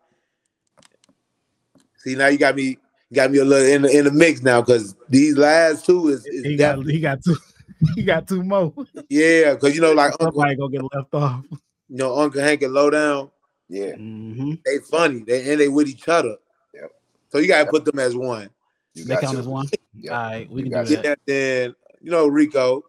[1.99, 2.79] see now you got me
[3.13, 6.25] got me a little in the in the mix now because these last two is,
[6.27, 7.37] is he got he got two
[7.95, 8.73] he got two more.
[9.09, 11.45] Yeah, because you know like Uncle ain't gonna get left off.
[11.51, 11.59] You
[11.97, 13.31] know Uncle Hank and Lowdown.
[13.69, 14.55] Yeah, mm-hmm.
[14.65, 15.21] they funny.
[15.21, 16.37] They and they with each other.
[16.75, 16.91] Yep.
[17.31, 17.71] So you gotta yep.
[17.71, 18.51] put them as one.
[18.95, 19.69] You they count as one.
[19.93, 20.13] Yep.
[20.13, 21.05] All right, we you can do that.
[21.05, 22.85] Yeah, then you know, Rico.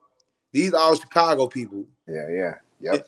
[0.53, 1.85] These all Chicago people.
[2.07, 3.07] Yeah, yeah, yep.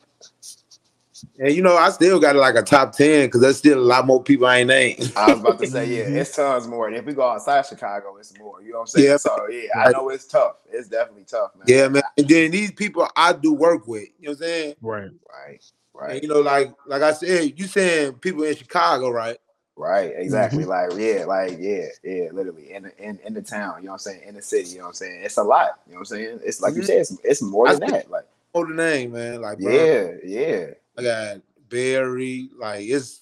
[1.39, 4.05] And you know, I still got like a top ten because there's still a lot
[4.05, 5.11] more people I ain't named.
[5.15, 6.87] I was about to say, yeah, it's tons more.
[6.87, 8.61] And if we go outside Chicago, it's more.
[8.61, 9.07] You know what I'm saying?
[9.07, 9.17] Yeah.
[9.17, 10.57] So yeah, I know it's tough.
[10.71, 11.65] It's definitely tough, man.
[11.67, 12.03] Yeah, man.
[12.17, 14.09] And then these people I do work with.
[14.19, 14.75] You know what I'm saying?
[14.81, 15.11] Right.
[15.29, 15.63] Right.
[15.93, 16.13] Right.
[16.13, 19.37] And, you know, like like I said, you saying people in Chicago, right?
[19.75, 20.65] Right, exactly.
[20.65, 20.69] Mm-hmm.
[20.69, 24.13] Like, yeah, like, yeah, yeah, literally in, in in the town, you know what I'm
[24.13, 25.21] saying, in the city, you know what I'm saying.
[25.23, 26.39] It's a lot, you know what I'm saying.
[26.43, 26.81] It's like mm-hmm.
[26.81, 28.11] you said, it's, it's more than that.
[28.11, 29.41] Like, know the name, man.
[29.41, 30.65] Like, bro, yeah, yeah.
[30.97, 32.49] I got Barry.
[32.57, 33.21] Like, it's,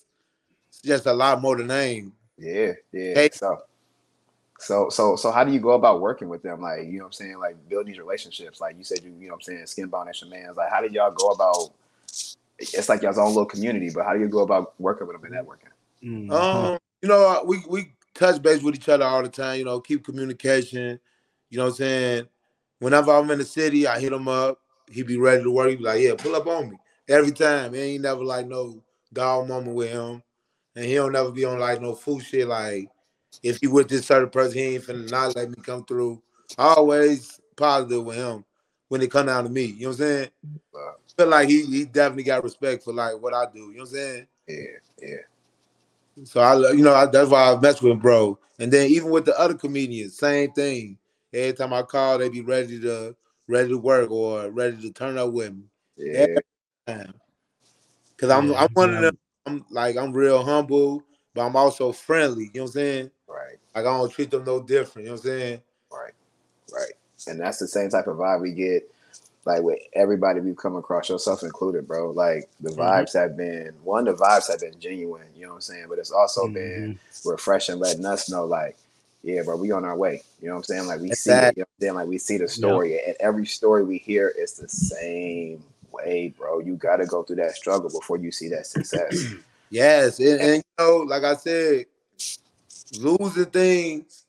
[0.69, 2.13] it's just a lot more to name.
[2.37, 3.13] Yeah, yeah.
[3.13, 3.29] Hey.
[3.33, 3.61] So,
[4.59, 6.61] so, so, so, how do you go about working with them?
[6.61, 8.61] Like, you know what I'm saying, like building these relationships.
[8.61, 10.57] Like you said, you, you know what I'm saying, Skinbone and Shaman's.
[10.57, 11.71] Like, how did y'all go about?
[12.59, 15.33] It's like y'all's own little community, but how do you go about working with them
[15.33, 15.71] and networking?
[16.03, 16.31] Mm-hmm.
[16.31, 19.57] Um, you know, we we touch base with each other all the time.
[19.57, 20.99] You know, keep communication.
[21.49, 22.27] You know what I'm saying?
[22.79, 24.59] Whenever I'm in the city, I hit him up.
[24.89, 25.69] He'd be ready to work.
[25.69, 26.77] He'd be like, "Yeah, pull up on me."
[27.11, 27.73] Every time.
[27.73, 30.23] He ain't never like no dog moment with him,
[30.75, 32.47] and he don't never be on like no fool shit.
[32.47, 32.89] Like
[33.43, 36.21] if he with this certain person, he ain't finna not let me come through.
[36.57, 38.45] Always positive with him
[38.87, 39.65] when it come down to me.
[39.65, 40.29] You know what I'm saying?
[40.73, 40.95] Wow.
[41.17, 43.59] Feel like he he definitely got respect for like what I do.
[43.59, 44.27] You know what I'm saying?
[44.47, 44.65] Yeah,
[45.01, 46.25] yeah.
[46.25, 48.37] So I, you know, I, that's why I mess with him, bro.
[48.59, 50.97] And then even with the other comedians, same thing.
[51.33, 53.15] Every time I call, they be ready to
[53.47, 55.63] ready to work or ready to turn up with me.
[55.97, 56.37] Yeah.
[58.17, 59.17] Cause I'm yeah, I'm one of them.
[59.45, 62.45] I'm like I'm real humble, but I'm also friendly.
[62.45, 63.11] You know what I'm saying?
[63.27, 63.57] Right.
[63.75, 65.05] Like I don't treat them no different.
[65.05, 65.61] You know what I'm saying?
[65.91, 66.13] Right.
[66.71, 66.93] Right.
[67.27, 68.91] And that's the same type of vibe we get
[69.45, 72.11] like with everybody we've come across, yourself included, bro.
[72.11, 72.81] Like the mm-hmm.
[72.81, 75.85] vibes have been one, the vibes have been genuine, you know what I'm saying?
[75.89, 76.53] But it's also mm-hmm.
[76.53, 78.77] been refreshing, letting us know, like,
[79.23, 80.23] yeah, bro, we on our way.
[80.41, 80.87] You know what I'm saying?
[80.87, 81.93] Like we That's see it, you know what I'm saying?
[81.95, 83.01] Like we see the story, yeah.
[83.07, 86.59] and every story we hear is the same way, bro.
[86.59, 89.33] You gotta go through that struggle before you see that success.
[89.69, 91.85] yes, and, and you know, like I said,
[92.99, 94.25] losing things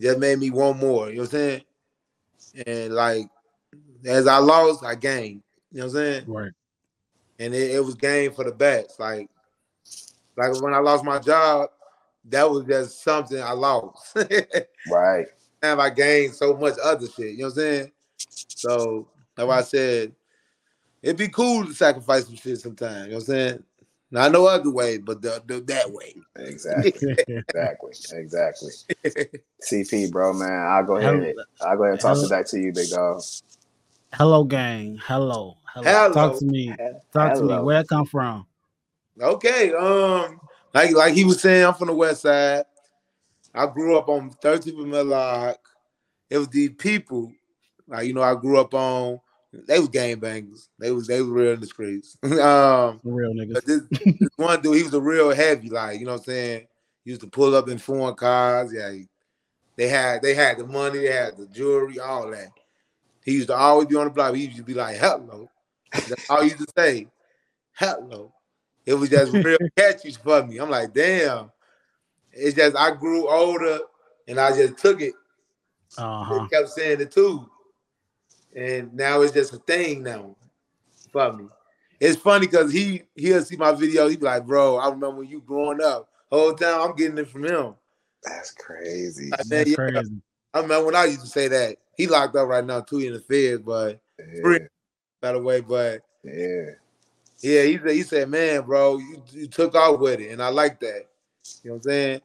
[0.00, 1.08] just made me want more.
[1.08, 1.62] You know what I'm saying?
[2.66, 3.28] And like
[4.04, 5.42] as I lost, I gained.
[5.72, 6.24] You know what I'm saying?
[6.26, 6.52] Right.
[7.38, 8.98] And it, it was gained for the best.
[8.98, 9.28] Like,
[10.36, 11.70] like when I lost my job,
[12.24, 14.16] that was just something I lost.
[14.90, 15.26] right.
[15.62, 17.32] And I gained so much other shit.
[17.32, 17.92] You know what I'm saying?
[18.16, 20.12] So that's why I said
[21.02, 23.06] it'd be cool to sacrifice some shit sometimes.
[23.06, 23.62] You know what I'm saying?
[24.10, 26.14] Not no other way, but the, the that way.
[26.36, 26.92] Exactly.
[27.28, 27.92] exactly.
[28.12, 28.72] Exactly.
[29.62, 30.66] CP, bro, man.
[30.66, 31.34] I'll go ahead.
[31.60, 33.20] I'll go ahead and toss it back to you, big dog.
[34.14, 34.98] Hello, gang.
[35.04, 35.58] Hello.
[35.74, 35.84] Hello.
[35.84, 36.12] Hello.
[36.14, 36.68] Talk to me.
[37.12, 37.48] Talk Hello.
[37.48, 37.62] to me.
[37.62, 38.46] Where I come from?
[39.20, 39.74] Okay.
[39.74, 40.40] Um,
[40.72, 42.64] like like he was saying, I'm from the west side.
[43.54, 45.56] I grew up on 13th and Millock.
[46.30, 47.32] It was these people,
[47.86, 49.20] like you know, I grew up on.
[49.52, 50.68] They was game bangers.
[50.78, 52.16] They was they was real in the streets.
[52.22, 53.64] um, real niggas.
[53.64, 56.66] This, this, one dude, he was a real heavy, like you know what I'm saying.
[57.04, 58.72] He used to pull up in foreign cars.
[58.74, 59.06] Yeah, he,
[59.76, 62.50] they had they had the money, they had the jewelry, all that.
[63.24, 64.34] He used to always be on the block.
[64.34, 65.50] He used to be like, hello.
[65.92, 67.06] That's all he used to say.
[67.72, 68.32] Hello.
[68.84, 70.58] It was just real catchy for me.
[70.58, 71.50] I'm like, damn.
[72.32, 73.80] It's just I grew older
[74.26, 75.12] and I just took it.
[75.96, 76.46] Uh-huh.
[76.48, 77.48] kept saying it too.
[78.58, 80.34] And now it's just a thing now
[81.12, 81.44] for me.
[82.00, 84.08] it's funny because he he'll see my video.
[84.08, 86.08] He be like, "Bro, I remember when you growing up.
[86.30, 87.74] Whole time I'm getting it from him."
[88.24, 89.30] That's crazy.
[89.32, 89.76] I said, That's yeah.
[89.76, 90.20] crazy.
[90.52, 91.76] I remember when I used to say that.
[91.96, 94.60] He locked up right now too in the feds, but Yeah, free
[95.20, 95.60] by the way.
[95.60, 96.70] But yeah.
[97.40, 100.48] yeah, he said, he said, "Man, bro, you, you took off with it, and I
[100.48, 101.06] like that."
[101.62, 102.20] You know what I'm saying?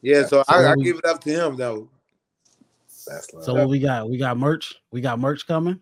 [0.00, 1.88] Yeah, so I, I give it up to him though.
[3.10, 3.44] That's love.
[3.44, 4.08] So what we got?
[4.08, 4.74] We got merch.
[4.92, 5.80] We got merch coming.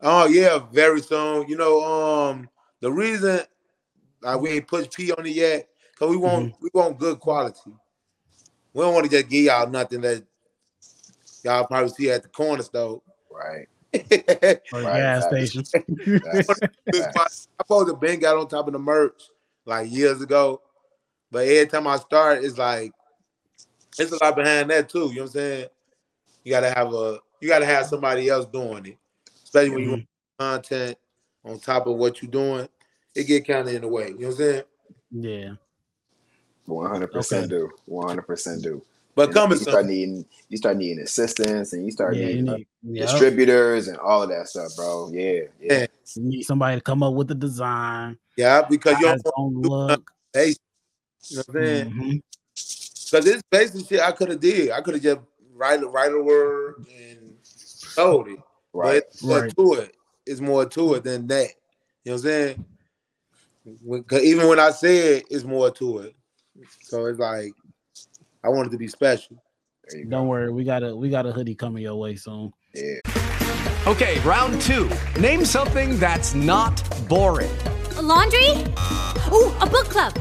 [0.00, 1.46] Oh yeah, very soon.
[1.48, 2.48] You know, um,
[2.80, 3.40] the reason
[4.22, 7.58] like we ain't push P on it yet, cause we want we want good quality.
[8.72, 10.24] We don't want to just give y'all nothing that
[11.44, 13.02] y'all probably see at the corner store.
[13.30, 13.68] right.
[14.72, 15.50] Or Right, gas facts.
[15.50, 15.64] station.
[16.32, 17.26] I
[17.58, 19.24] supposed to been got on top of the merch
[19.66, 20.62] like years ago,
[21.30, 22.92] but every time I start, it's like
[23.98, 25.10] it's a lot behind that too.
[25.10, 25.66] You know what I'm saying?
[26.44, 28.98] You gotta have a you gotta have somebody else doing it,
[29.44, 30.06] especially when you want
[30.38, 30.98] content
[31.44, 32.68] on top of what you're doing.
[33.14, 34.08] It get kind of in the way.
[34.08, 34.62] You know what I'm saying?
[35.10, 35.50] yeah.
[36.66, 37.60] One hundred percent Okay.
[37.60, 37.70] do.
[37.86, 38.82] One hundred percent do.
[39.14, 42.48] But And coming you start needing you start needing assistance and you start Yeah, needing
[42.48, 43.08] uh, need, yep.
[43.08, 45.10] distributors and all of that stuff, bro.
[45.12, 45.78] Yeah, yeah.
[45.80, 45.86] Yeah.
[46.14, 48.18] You need somebody to come up with the design.
[48.36, 50.10] Yeah, because you eyes don't on look.
[50.32, 50.54] hey,
[51.28, 51.90] you know what I'm saying?
[51.90, 52.22] Mhm.
[52.54, 54.70] Because it's basically shit I could have did.
[54.70, 55.20] I could have just
[55.54, 58.38] write write a word and sold it.
[58.72, 59.02] Right.
[59.20, 59.56] But more Right.
[59.56, 59.96] to it.
[60.26, 61.50] It's more to it than that.
[62.04, 62.64] You know what I'm saying?
[63.82, 66.16] When, 'cause even when I say it, it's more to it.
[66.82, 67.52] So it's like
[68.44, 69.42] I want it to be special.
[69.88, 70.10] There you go.
[70.10, 72.52] Don't worry, we got a we got a hoodie coming your way soon.
[72.74, 73.00] Yeah.
[73.86, 74.88] Okay, round two.
[75.20, 77.50] Name something that's not boring.
[78.00, 78.48] laundry?
[79.32, 80.14] Ooh, a book club.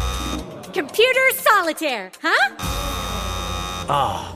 [0.74, 2.56] Computer solitaire, huh?
[3.89, 4.36] Ah,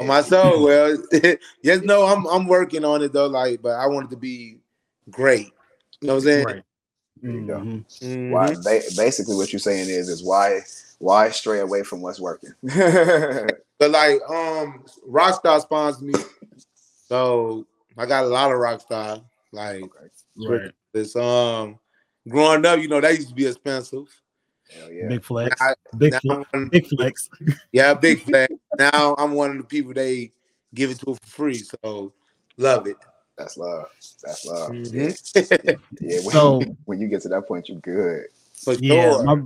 [0.00, 0.96] On my soul, well,
[1.62, 3.26] yes, no, I'm I'm working on it though.
[3.26, 4.58] Like, but I want it to be
[5.10, 5.52] great.
[6.00, 6.46] You know what I'm saying?
[6.46, 6.62] Right.
[7.20, 7.58] There you go.
[7.58, 7.84] Mhm.
[8.02, 8.30] Mhm.
[8.30, 10.60] Why ba- basically what you're saying is is why
[10.98, 12.54] why stray away from what's working.
[13.78, 16.14] But like, um, Rockstar sponsors me,
[17.08, 17.66] so
[17.98, 19.24] I got a lot of Rockstar.
[19.50, 19.82] Like,
[20.36, 20.70] Right.
[20.94, 21.80] this um,
[22.28, 24.06] growing up, you know, that used to be expensive.
[24.78, 25.08] Hell yeah.
[25.08, 25.56] Big flex.
[25.60, 26.48] Now- Big now flex.
[26.54, 27.28] I'm- Big flex.
[27.72, 28.48] yeah, big flag.
[28.78, 30.32] now I'm one of the people they
[30.74, 31.54] give it to for free.
[31.84, 32.12] So
[32.56, 32.96] love it.
[33.36, 33.86] That's love.
[34.22, 34.70] That's love.
[34.70, 35.78] Mhm.
[36.00, 38.26] Yeah, when, So- when you get to that point, you're good.
[38.54, 39.24] For Yeah, sure.
[39.24, 39.42] my,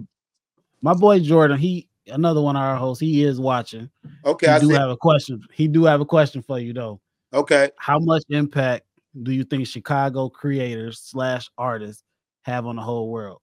[0.83, 3.01] my boy Jordan, he another one of our hosts.
[3.01, 3.89] He is watching.
[4.25, 5.43] okay, He I do said, have a question.
[5.53, 7.01] He do have a question for you though.
[7.33, 7.71] okay.
[7.79, 8.85] How much impact
[9.23, 12.03] do you think Chicago creators slash artists
[12.43, 13.41] have on the whole world?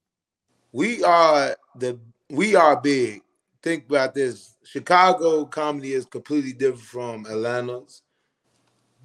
[0.74, 3.22] We are the we are big.
[3.62, 4.56] Think about this.
[4.66, 8.02] Chicago comedy is completely different from Atlanta's.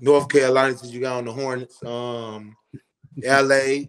[0.00, 2.57] North Carolina, since you got on the Hornets, um,
[3.22, 3.87] LA,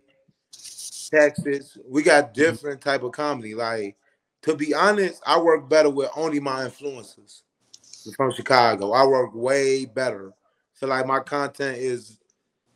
[1.11, 1.77] Texas.
[1.87, 3.55] We got different type of comedy.
[3.55, 3.95] Like,
[4.43, 7.43] to be honest, I work better with only my influences
[8.15, 8.91] from Chicago.
[8.91, 10.33] I work way better.
[10.73, 12.17] So like my content is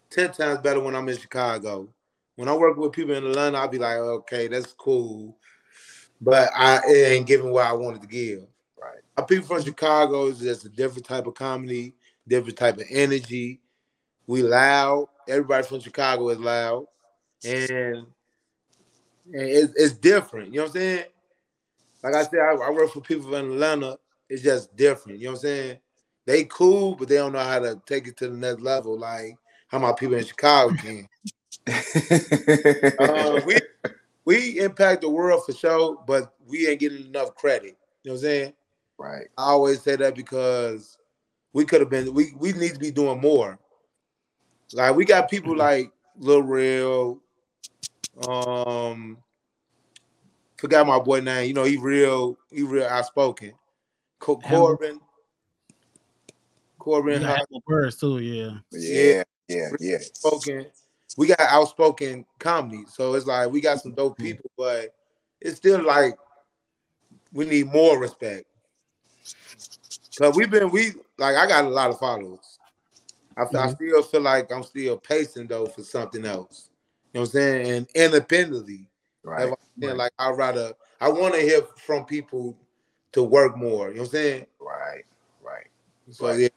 [0.10, 1.90] 10 times better when I'm in Chicago.
[2.36, 5.38] When I work with people in Atlanta, I'll be like, okay, that's cool.
[6.20, 8.44] But I it ain't giving what I wanted to give.
[8.82, 9.02] Right.
[9.18, 11.94] Our people from Chicago is just a different type of comedy,
[12.28, 13.62] different type of energy.
[14.26, 15.10] We loud.
[15.28, 16.86] Everybody from Chicago is loud.
[17.46, 18.08] And, and
[19.34, 20.54] it's, it's different.
[20.54, 21.04] You know what I'm saying?
[22.04, 23.98] Like I said, I, I work for people in Atlanta.
[24.30, 25.20] It's just different.
[25.20, 25.78] You know what I'm saying?
[26.26, 29.36] They cool, but they don't know how to take it to the next level, like
[29.68, 31.08] how my people in Chicago can.
[31.68, 33.58] Uh, we
[34.26, 37.78] we impact the world for sure, but we ain't getting enough credit.
[38.04, 38.54] You know what I'm saying?
[38.98, 39.28] right.
[39.38, 40.98] I always say that because
[41.54, 43.60] we could have been we we need to be doing more.
[44.74, 47.22] Like we got people like Lil Rel,
[48.28, 49.18] um
[50.58, 51.48] forgot my boy name.
[51.48, 53.54] You know, he real, he real outspoken.
[54.20, 54.78] Co- Hammer.
[54.78, 55.00] Corbin.
[56.80, 57.40] Corbin You Hart.
[57.40, 58.52] got Apple too, yeah.
[58.72, 59.24] Yeah.
[59.50, 59.98] Yeah, yeah.
[60.00, 60.66] Spoken.
[61.18, 64.96] We got outspoken comedy, so it's like we got some dope people, but
[65.42, 66.16] it's still like
[67.32, 68.46] we need more respect.
[70.18, 72.60] Cause we've been we like I got a lot of followers.
[73.36, 73.72] I, feel- Mm-hmm.
[73.72, 76.70] still feel like I'm still pacing though for something else.
[77.14, 77.72] You know what I'm saying?
[77.72, 78.88] And independently.
[79.24, 79.98] Right, I'm saying.
[79.98, 82.58] Like I'd rather I want to hear from people
[83.14, 83.90] to work more.
[83.90, 84.46] You know what I'm saying?
[84.60, 85.04] Right,
[85.42, 85.68] right.
[86.12, 86.50] So yeah,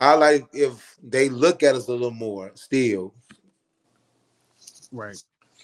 [0.00, 3.14] I like if they look at us a little more still.
[4.92, 5.16] Right.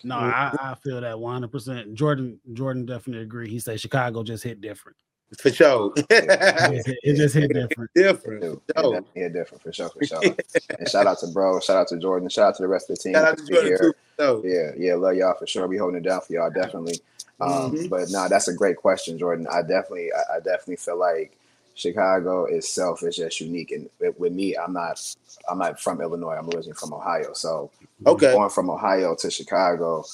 [0.04, 1.48] No, I, I feel that 100.
[1.50, 3.48] percent Jordan Jordan definitely agree.
[3.48, 4.96] He said Chicago just hit different.
[5.38, 5.92] For sure.
[5.96, 7.90] it, just hit, it just hit different.
[7.94, 8.44] Different.
[8.44, 8.92] It do.
[8.92, 10.22] Yeah, yeah, different for sure, for sure.
[10.78, 12.96] and shout out to bro, shout out to Jordan, shout out to the rest of
[12.96, 13.12] the team.
[13.14, 13.78] Shout out to for Jordan here.
[13.78, 13.92] too.
[14.18, 15.66] So, Yeah, yeah, love y'all for sure.
[15.66, 17.00] We holding it down for y'all, definitely.
[17.40, 17.90] Um, Mhm.
[17.90, 19.46] But no, that's a great question, Jordan.
[19.50, 21.37] I definitely, I, I definitely feel like
[21.78, 23.70] Chicago itself is just unique.
[23.70, 25.00] And with, me, I'm not,
[25.48, 26.34] I'm not from Illinois.
[26.34, 27.32] I'm originally from Ohio.
[27.34, 27.70] So
[28.06, 28.32] Okay.
[28.32, 30.04] going from Ohio to Chicago,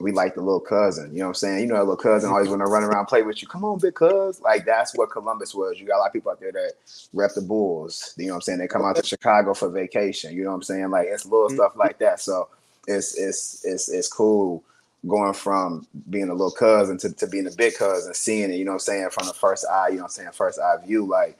[0.00, 1.12] we like the little cousin.
[1.12, 1.60] You know what I'm saying?
[1.60, 3.46] You know, that little cousin always want to run around and play with you.
[3.46, 4.40] Come on, big cuz.
[4.40, 5.78] Like that's what Columbus was.
[5.78, 6.72] You got a lot of people out there that
[7.12, 8.14] rep the Bulls.
[8.16, 8.58] You know what I'm saying?
[8.58, 10.34] They come out to Chicago for vacation.
[10.34, 10.90] You know what I'm saying?
[10.90, 11.54] Like it's little mm.
[11.54, 12.20] stuff like that.
[12.20, 12.48] So
[12.88, 14.64] it's it's it's it's cool
[15.08, 18.64] going from being a little cousin to, to being a big cousin, seeing it, you
[18.64, 20.76] know what I'm saying, from the first eye, you know what I'm saying, first eye
[20.84, 21.06] view.
[21.06, 21.38] Like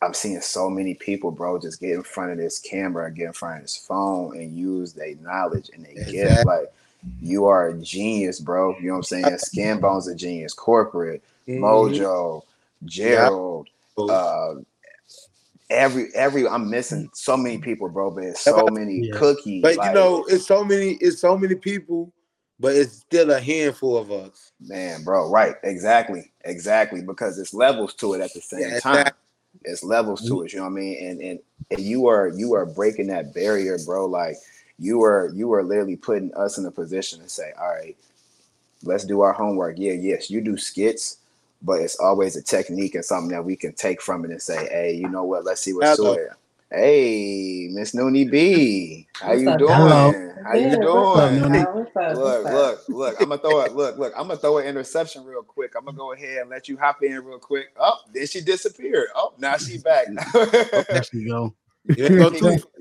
[0.00, 3.32] I'm seeing so many people, bro, just get in front of this camera, get in
[3.32, 6.10] front of this phone and use their knowledge and they gift.
[6.10, 6.44] Exactly.
[6.44, 6.72] Like
[7.20, 8.76] you are a genius, bro.
[8.78, 9.38] You know what I'm saying?
[9.38, 11.60] Skin Bones a genius, corporate, Mhm.
[11.60, 12.42] Mojo,
[12.84, 13.68] Gerald,
[13.98, 14.54] uh
[15.70, 19.18] every every I'm missing so many people, bro, but it's so many Yeah.
[19.18, 19.62] cookies.
[19.62, 22.12] But like, you know, it's so many, it's so many people,
[22.60, 24.52] but it's still a handful of us.
[24.60, 25.54] Man, bro, right.
[25.62, 26.32] Exactly.
[26.44, 27.02] Exactly.
[27.02, 28.96] Because it's levels to it at the same Yeah, time.
[28.96, 29.22] exactly.
[29.64, 30.46] It's levels to mm-hmm.
[30.46, 31.06] it, you know what I mean?
[31.06, 31.38] And, and
[31.70, 34.06] and you are you are breaking that barrier, bro.
[34.06, 34.36] Like
[34.78, 37.96] you are you are literally putting us in a position to say, all right,
[38.84, 39.76] let's do our homework.
[39.78, 41.18] Yeah, yes, you do skits,
[41.62, 44.68] but it's always a technique and something that we can take from it and say,
[44.68, 45.44] hey, you know what?
[45.44, 46.30] Let's see what's to it.
[46.70, 49.72] Hey, Miss Noonie B, how What's you up, doing?
[49.72, 50.12] Hello.
[50.44, 50.80] How you Good.
[50.80, 51.64] What's up, doing?
[51.72, 52.16] What's up?
[52.16, 52.54] Look, What's up?
[52.54, 53.20] look, look.
[53.22, 53.72] I'm gonna throw it.
[53.74, 54.12] Look, look.
[54.14, 55.72] I'm gonna throw an interception real quick.
[55.78, 57.68] I'm gonna go ahead and let you hop in real quick.
[57.80, 59.08] Oh, then she disappeared.
[59.14, 60.08] Oh, now she back.
[60.34, 61.54] Oh, there she go.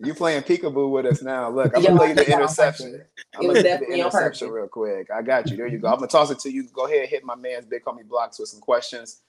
[0.04, 1.50] you playing peekaboo with us now.
[1.50, 3.02] Look, I'm gonna I throw you the think that was interception.
[3.36, 5.08] I'm gonna was the interception real quick.
[5.16, 5.56] I got you.
[5.56, 5.88] There you go.
[5.88, 6.68] I'm gonna toss it to you.
[6.74, 9.22] Go ahead, and hit my man's BigHomieBlockz with some questions.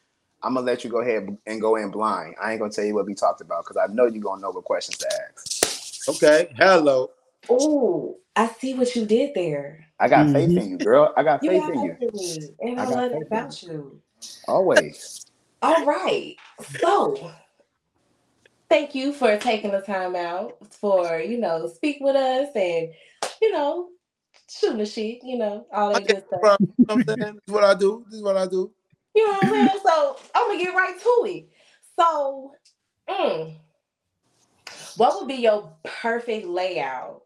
[0.42, 2.36] I'm gonna let you go ahead and go in blind.
[2.42, 4.50] I ain't gonna tell you what we talked about because I know you're gonna know
[4.52, 6.08] what questions to ask.
[6.08, 6.52] Okay.
[6.58, 7.10] Hello.
[7.48, 9.86] Oh, I see what you did there.
[10.00, 10.58] I got faith Mhm.
[10.58, 11.12] in you, girl.
[11.16, 11.98] I got You faith in you.
[12.00, 14.02] in me, and I I, love it about you.
[14.48, 15.26] Always.
[15.62, 16.36] All right,
[16.80, 17.32] so
[18.70, 22.90] thank you for taking the time out for you know speak with us and
[23.42, 23.88] you know
[24.50, 26.40] shooting the shit, you know all that good stuff.
[26.40, 26.58] Bro, you
[26.88, 27.34] know what I'm saying?
[27.34, 28.04] This is what I do.
[28.08, 28.72] This is what I do.
[29.18, 29.80] You know what I'm saying?
[29.84, 31.48] So I'm gonna get right to it.
[31.98, 32.52] So,
[33.10, 33.56] mm,
[34.96, 37.22] what would be your perfect layout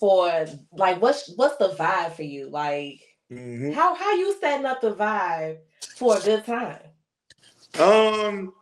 [0.00, 2.48] for like what's what's the vibe for you?
[2.48, 3.00] Like
[3.30, 3.72] Mhm.
[3.74, 5.58] how how you setting up the vibe
[5.94, 6.80] for a good time?
[7.78, 8.52] Um,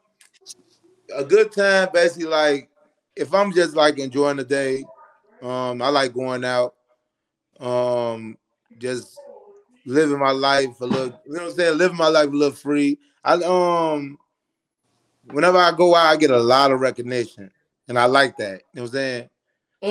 [1.17, 2.69] a good time, basically, like
[3.17, 4.85] if I'm just like enjoying the day,
[5.43, 6.75] um, I like going out,
[7.61, 8.37] um,
[8.79, 9.21] just
[9.89, 12.55] living my life a little, you know what I'm saying, living my life a little
[12.55, 12.99] free.
[13.25, 14.19] I um,
[15.25, 17.51] whenever I go out, I get a lot of recognition,
[17.89, 18.63] and I like that.
[18.73, 19.31] You know what I'm saying?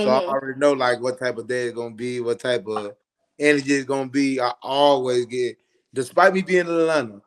[0.03, 0.27] So I Mhm.
[0.27, 2.95] already know like what type of day it's gonna be, what type of
[3.39, 4.39] energy it's gonna be.
[4.39, 5.57] I always get,
[5.93, 7.21] despite me being in Atlanta,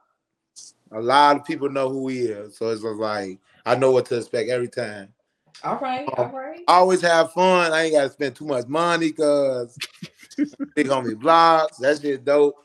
[0.92, 2.56] a lot of people know who he is.
[2.56, 5.12] So it's just like I know what to expect every time.
[5.64, 6.60] All right, Um, all right.
[6.68, 7.72] I always have fun.
[7.72, 9.76] I ain't gotta spend too much money because
[10.74, 11.78] they gonna be blocks.
[11.78, 12.56] That shit dope.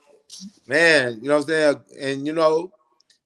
[0.68, 1.80] Man, you know what I'm saying?
[2.00, 2.72] And you know,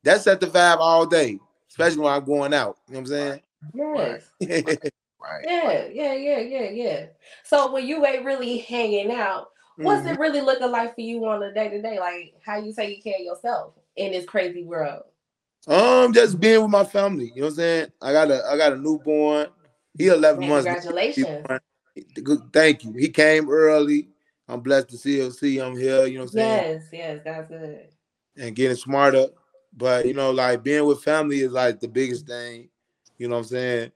[0.03, 1.39] that set the vibe all day,
[1.69, 2.77] especially when I'm going out.
[2.87, 3.41] You know what I'm saying?
[3.73, 4.23] Yes.
[4.41, 4.77] saying?
[5.21, 5.45] Right.
[5.45, 7.05] Yeah, yeah, yeah, yeah, yeah.
[7.43, 10.13] So when you ain't really hanging out, what's Mhm.
[10.13, 11.99] it really looking like for you on a day to day?
[11.99, 15.03] Like how you taking care of yourself in this crazy world?
[15.67, 17.31] Um, just being with my family.
[17.35, 17.87] You know what I'm saying?
[18.01, 19.47] I got a I got a newborn.
[19.97, 20.65] He 11 Man, months.
[20.65, 21.45] congratulations.
[22.53, 22.93] Thank you.
[22.93, 24.07] He came early.
[24.49, 25.29] I'm blessed to see.
[25.29, 26.05] See him here.
[26.07, 26.63] You know what I'm saying?
[26.63, 27.87] Yes, yes, that's good.
[28.35, 29.27] And getting smarter.
[29.77, 32.69] But you know, like being with family is like the biggest thing.
[33.19, 33.91] You know what I'm saying?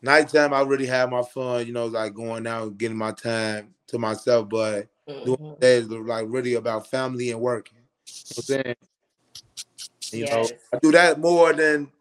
[0.00, 1.66] Nighttime, I really have my fun.
[1.66, 4.48] You know, like going out and getting my time to myself.
[4.48, 5.60] But doing Mhm.
[5.60, 7.78] that is like really about family and working.
[7.78, 8.76] You know what I'm saying?
[10.12, 10.32] You Yes.
[10.32, 11.92] know, I do that more than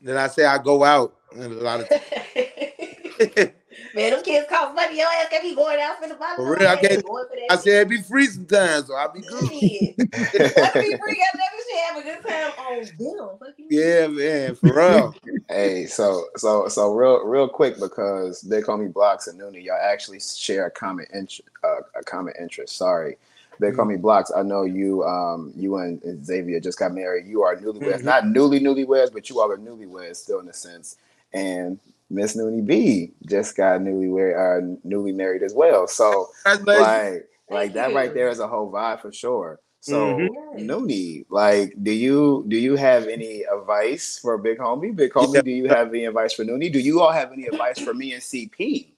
[0.00, 1.88] than I say I go out and a lot of
[3.38, 3.52] times.
[3.94, 4.98] Man, them kids cost money.
[4.98, 6.44] Your ass can be going out for the bottle.
[6.44, 7.04] For real, I can't.
[7.04, 9.52] Going for that I said be free sometimes, so I'll be good.
[9.52, 9.94] shit.
[9.98, 11.50] Let's be free up there.
[11.54, 13.66] We should have a good time on them.
[13.70, 15.14] Yeah, man, for real.
[15.48, 19.62] Hey, so so so real real quick because they call me Blocks and Noonie.
[19.64, 21.42] Y'all actually share a common interest.
[21.62, 22.76] Uh, a common interest.
[22.76, 23.16] Sorry,
[23.60, 24.32] they call me Blocks.
[24.36, 25.04] I know you.
[25.04, 27.26] Um, you and Xavier just got married.
[27.28, 28.04] You are newlyweds, Mhm.
[28.04, 30.96] not newly newlyweds, but you all are newlyweds still in a sense.
[31.32, 31.78] And
[32.10, 35.88] Miss Noonie B just got newly uh, newly married as well.
[35.88, 36.86] So Congratulations.
[36.86, 39.60] like like that right there is a whole vibe for sure.
[39.80, 40.28] So Mhm.
[40.66, 44.94] Noonie, like, do you do you have any advice for Big Homie?
[44.94, 46.72] Big Homie, do you have any advice for Noonie?
[46.72, 48.88] Do you all have any advice for me and CP?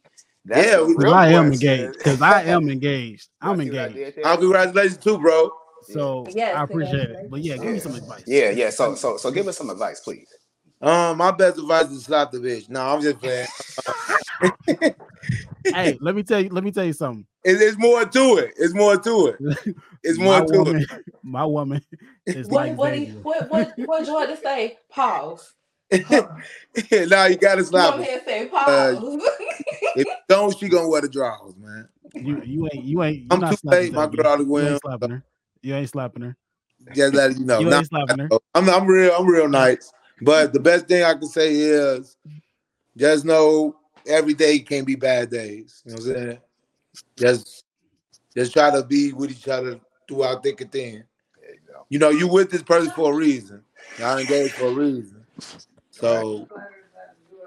[0.46, 3.28] That's Yeah, we- real I am engaged because I am engaged.
[3.42, 4.16] I'm See what I engaged.
[4.16, 4.32] did there?
[4.32, 5.50] Oh, congratulations too, bro.
[5.82, 7.30] So Yes, I appreciate it.
[7.30, 8.24] But yeah, give me some advice.
[8.26, 8.70] Yeah, yeah.
[8.70, 10.28] So so so give us some advice, please.
[10.80, 12.68] Um, my best advice is slap the bitch.
[12.68, 13.46] No, I'm just playing.
[15.74, 17.26] hey, let me tell you, let me tell you something.
[17.44, 18.54] It, it's more to it.
[18.56, 19.76] It's more to it.
[20.04, 21.14] It's more my to woman, it.
[21.24, 21.82] my woman
[22.24, 23.20] is What like what he, Xavier.
[23.22, 24.78] what what what Jordan say?
[24.88, 25.54] Pause.
[25.90, 29.20] now you gotta slap on here and say Uh, pause.
[29.96, 31.88] if you don't, she gonna wear the drawers, man.
[32.14, 33.16] You you ain't you ain't.
[33.18, 34.22] You're I'm not too slapping late, my Xavier.
[34.22, 35.24] girl to You ain't slapping her.
[35.62, 36.36] You ain't slapping her.
[36.94, 37.60] Just letting you know.
[37.60, 38.28] You Nah, ain't slapping her.
[38.54, 39.12] I'm I'm real.
[39.18, 39.92] I'm real nice.
[40.20, 42.16] But the best thing I can say is
[42.96, 45.82] just know every day can't be bad days.
[45.84, 46.38] You know what I'm saying?
[47.16, 47.64] Just
[48.36, 51.04] just try to be with each other throughout thick and thin.
[51.42, 51.86] You go.
[51.88, 53.62] You know, you with this person for a reason.
[53.98, 55.24] Y'all engaged for a reason.
[55.90, 56.48] So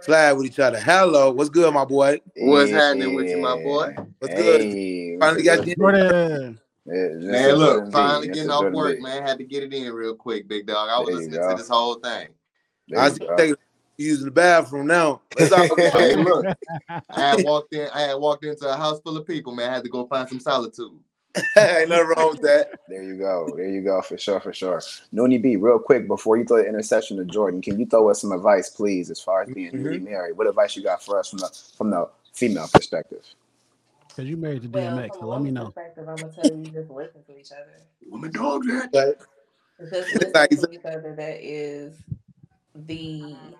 [0.01, 0.79] slide with each other.
[0.79, 2.19] Hello, what's good, my boy?
[2.37, 3.95] What's happening with you, my boy?
[4.19, 5.19] What's good?
[5.19, 5.75] Finally got you.
[5.75, 6.59] Jordan.
[6.85, 9.03] Yeah, just Man, look, finally getting off work, B.
[9.03, 9.21] man.
[9.21, 10.89] Had to get it in real quick, big dog.
[10.89, 11.51] I was There listening go.
[11.51, 12.29] to this whole thing.
[12.91, 13.57] There I you see you
[13.97, 15.21] using the bathroom now.
[15.37, 16.45] It's all Hey, look,
[17.09, 17.89] I had walked in.
[17.93, 19.71] I had walked into a house full of people, man.
[19.71, 20.99] I had to go find some solitude.
[21.57, 22.69] Ain't nothing wrong with that.
[22.87, 23.53] There you go.
[23.57, 24.01] There you go.
[24.01, 24.39] For sure.
[24.41, 24.79] For sure.
[25.13, 28.21] Noonie B, real quick before you throw the interception to Jordan, can you throw us
[28.21, 30.03] some advice, please, as far as being newly Mhm.
[30.03, 30.37] married?
[30.37, 33.23] What advice you got for us from the from the female perspective?
[34.09, 35.65] Because you married to well, DMX, from so let me know.
[35.65, 37.81] perspective, I'm gonna tell you just listen to each other.
[38.09, 38.93] Where my dogs at?
[38.93, 39.19] Like,
[39.79, 41.15] Just listen to each other.
[41.17, 41.95] That is
[42.75, 43.57] the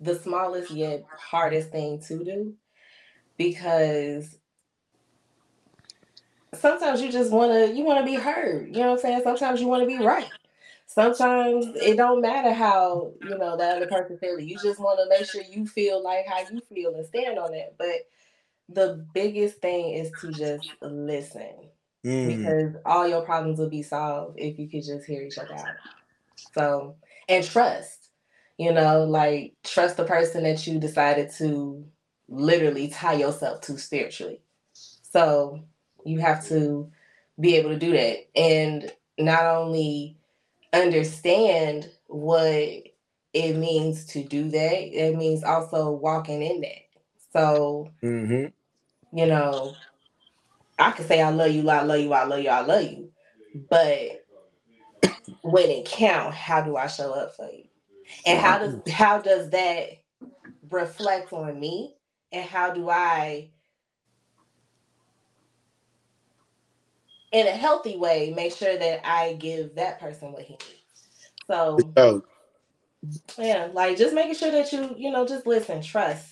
[0.00, 2.54] the smallest yet hardest thing to do
[3.38, 4.38] because
[6.54, 9.20] sometimes you just want to you want to be heard you know what i'm saying?
[9.22, 10.32] Sometimes you want to be right.
[10.86, 15.08] Sometimes it don't matter how you know the other person feels you just want to
[15.08, 17.74] make sure you feel like how you feel and stand on it.
[17.78, 18.08] But
[18.68, 21.70] the biggest thing is to just listen
[22.04, 25.54] mm, because all your problems will be solved if you could just hear each other
[25.54, 25.80] out.
[26.54, 26.96] So,
[27.28, 28.10] and trust,
[28.58, 31.84] you know, like trust the person that you decided to
[32.28, 34.40] literally tie yourself to spiritually.
[35.12, 35.60] So,
[36.04, 36.90] you have to
[37.38, 40.16] be able to do that and not only
[40.72, 42.82] understand what
[43.32, 46.86] it means to do that, it means also walking in that.
[47.32, 48.52] So, mhm.
[49.12, 49.74] you know,
[50.78, 53.10] I could say I love you, I love you, I love you, I love you.
[53.68, 54.25] But
[55.42, 57.64] when it count, how do I show up for you?
[58.26, 59.90] And how does how does that
[60.70, 61.94] reflect on me?
[62.32, 63.50] And how do I
[67.32, 70.82] in a healthy way make sure that I give that person what he needs?
[71.50, 71.96] So
[73.38, 76.26] yeah, like just making sure that you, you know, just listen, trust.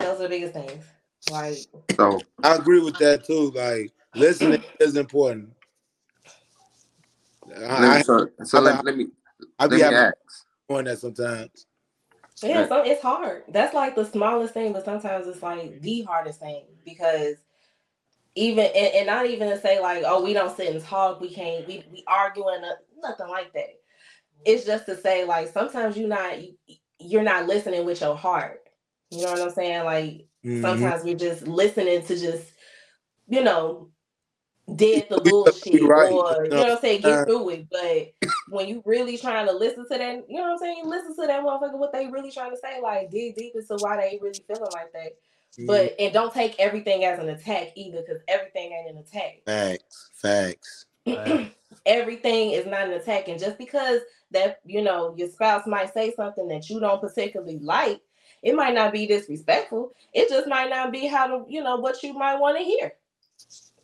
[0.00, 0.84] Those are the biggest things.
[1.26, 1.66] Like
[1.98, 3.50] So, I agree with that too.
[3.52, 5.50] Like listening is important.
[7.76, 9.08] Let I, me, so, so I- let, let me
[9.58, 10.14] I let be me having ask.
[10.70, 11.66] on that sometimes.
[12.42, 12.68] Yeah, Right.
[12.68, 13.44] so it's hard.
[13.48, 17.36] That's like the smallest thing, but sometimes it's like the hardest thing because
[18.36, 21.34] even and, and not even to say like, oh, we don't sit and talk, we
[21.34, 23.70] can't, we we arguing, uh, nothing like that.
[24.46, 26.34] It's just to say like sometimes you're not
[27.00, 28.62] you're not listening with your heart.
[29.10, 29.84] You know what I'm saying?
[29.84, 30.62] Like Mhm.
[30.62, 32.52] sometimes we're just listening to just
[33.28, 33.90] you know
[34.74, 37.66] dead the You bullshit right, or you you know what I'm saying, get through it.
[37.70, 41.14] But when you really trying to listen to that, you know what I'm saying, listen
[41.16, 44.18] to that motherfucker, what they really trying to say, like dig deep into why they
[44.20, 45.12] really feeling like that.
[45.52, 45.66] Mm-hmm.
[45.66, 49.42] But and don't take everything as an attack either, because everything ain't an attack.
[49.44, 50.86] Facts, facts.
[51.86, 53.28] everything is not an attack.
[53.28, 54.00] And just because
[54.30, 58.00] that you know your spouse might say something that you don't particularly like,
[58.42, 59.92] it might not be disrespectful.
[60.12, 62.92] It just might not be how to, you know, what you might want to hear.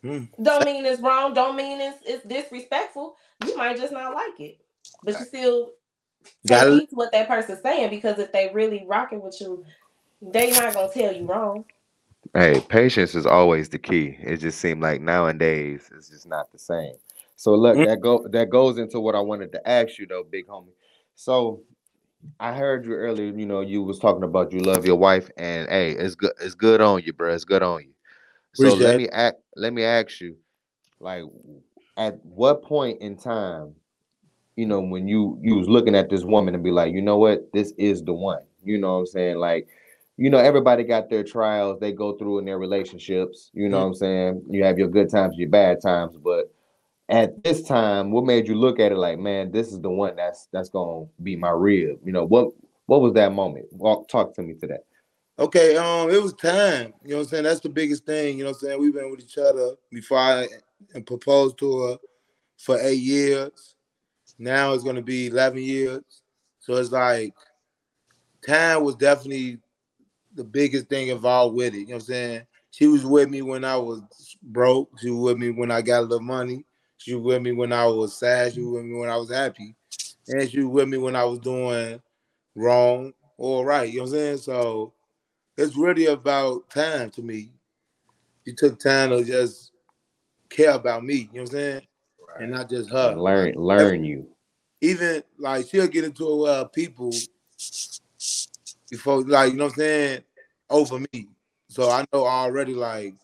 [0.03, 0.29] Mm.
[0.41, 3.15] Don't mean it's wrong, don't mean it's it's disrespectful.
[3.45, 4.59] You might just not like it.
[5.03, 5.71] But you still
[6.47, 9.65] take Gotta- heed to what that person's saying because if they really rocking with you,
[10.21, 11.65] They not gonna tell you wrong.
[12.35, 14.17] Hey, patience is always the key.
[14.21, 16.93] It just seemed like nowadays it's just not the same.
[17.35, 17.87] So look, Mm.
[17.87, 20.73] that go that goes into what I wanted to ask you though, big homie.
[21.15, 21.63] So
[22.39, 25.67] I heard you earlier, you know, you was talking about you love your wife, and
[25.69, 27.33] hey, it's good, it's good on you, bro.
[27.33, 27.93] It's good on you.
[28.53, 28.97] So Appreciate let it.
[28.99, 30.37] me act let me ask you,
[30.99, 31.23] like
[31.97, 33.75] at what point in time,
[34.55, 37.17] you know, when you you was looking at this woman and be like, you know
[37.17, 38.41] what, this is the one.
[38.63, 39.37] You know what I'm saying?
[39.37, 39.67] Like,
[40.17, 43.49] you know, everybody got their trials they go through in their relationships.
[43.53, 44.43] You know what I'm saying?
[44.49, 46.53] You have your good times, your bad times, but
[47.09, 50.15] at this time, what made you look at it like, man, this is the one
[50.15, 51.99] that's that's gonna be my rib?
[52.05, 52.49] You know, what
[52.85, 53.65] what was that moment?
[53.71, 54.85] Walk talk to me to that.
[55.41, 56.93] Okay, um, it was time.
[57.03, 57.43] You know what I'm saying?
[57.45, 58.37] That's the biggest thing.
[58.37, 58.79] You know what I'm saying?
[58.79, 60.47] We've been with each other before I
[60.93, 61.97] and proposed to her
[62.59, 63.73] for eight years.
[64.37, 66.03] Now it's gonna be 11 years.
[66.59, 67.33] So it's like
[68.47, 69.57] time was definitely
[70.35, 71.79] the biggest thing involved with it.
[71.79, 72.41] You know what I'm saying?
[72.69, 74.03] She was with me when I was
[74.43, 74.91] broke.
[74.99, 76.65] She was with me when I got a little money.
[76.99, 78.53] She was with me when I was sad.
[78.53, 79.75] She was with me when I was happy.
[80.27, 81.99] And she was with me when I was doing
[82.53, 83.89] wrong or right.
[83.91, 84.37] You know what I'm saying?
[84.37, 84.93] So
[85.57, 87.49] it's really about time to me.
[88.45, 89.71] You took time to just
[90.49, 91.81] care about me, you know what I'm saying?
[92.39, 93.11] And not just her.
[93.11, 94.27] And learn learn you.
[94.81, 97.11] Even like she'll get into uh people
[98.89, 100.23] before like you know what I'm saying
[100.69, 101.27] over me.
[101.69, 103.15] So I know already like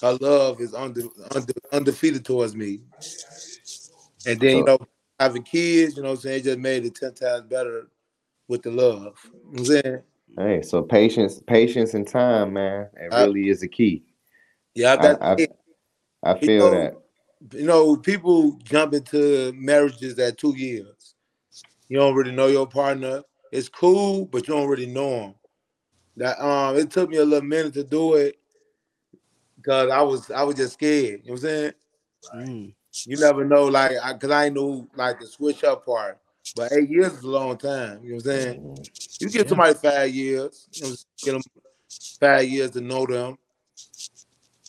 [0.00, 1.02] her love is under,
[1.34, 2.80] under undefeated towards me.
[4.26, 4.78] And then you know
[5.18, 7.86] having kids, you know what I'm saying, it just made it ten times better
[8.48, 9.16] with the love.
[9.24, 10.02] You know what I'm saying?
[10.38, 12.88] Hey, so patience, patience and time, man.
[12.96, 14.04] It I- really is a key.
[14.74, 15.56] Yeah, I, that's I, it.
[16.22, 16.96] I You feel know, that.
[17.58, 21.14] You know, people jump into marriages at two years.
[21.88, 23.22] You don't really know your partner.
[23.50, 25.34] It's cool, but you don't really know them.
[26.16, 28.36] That um, it took me a little minute to do it
[29.56, 31.22] because I was I was just scared.
[31.24, 31.72] You know what I'm saying?
[32.34, 32.74] Mm.
[33.06, 36.18] You never know, like, I, cause I knew like the switch up part.
[36.56, 38.00] But eight years is a long time.
[38.02, 38.60] You know what I'm saying?
[38.60, 38.82] Mm-hmm.
[39.20, 41.42] You give somebody five years, you know, get them
[42.20, 43.38] five years to know them.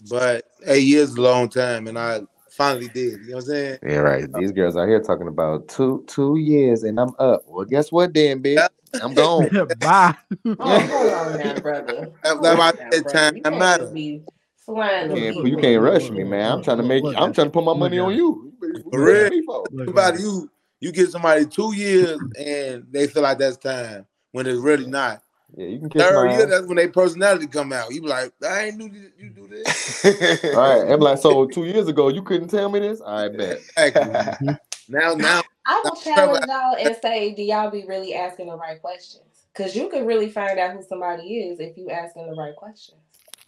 [0.09, 3.21] But eight years is a long time, and I finally did.
[3.21, 3.79] You know what I'm saying?
[3.85, 4.33] Yeah, right.
[4.33, 7.43] These girls out here talking about two two years and I'm up.
[7.47, 8.67] Well, guess what, then, bitch?
[9.01, 9.49] I'm gone.
[9.79, 10.15] Bye.
[10.45, 12.11] Oh, hold on now, brother.
[12.23, 13.87] That's Hold why I on said time You can't matter.
[13.87, 14.21] be
[14.65, 16.51] flying You can't, you can't rush me, man.
[16.51, 17.03] I'm trying to make.
[17.03, 18.53] I'm trying to put my money on you.
[18.89, 19.29] For real.
[19.29, 19.65] Me for?
[19.85, 20.49] Somebody you
[20.81, 25.23] you give somebody two years and they feel like that's time when it's really not.
[25.55, 26.49] Yeah, you can kiss Third my year, ass.
[26.49, 27.93] that's when their personality come out.
[27.93, 30.05] You be like, I ain't do this, you do this.
[30.53, 33.01] All right, I'm like, so two years ago you couldn't tell me this.
[33.01, 33.59] I bet.
[33.77, 34.55] Exactly.
[34.89, 38.81] now, now, I will challenge y'all and say, do y'all be really asking the right
[38.81, 39.23] questions?
[39.53, 42.99] Because you can really find out who somebody is if you asking the right questions.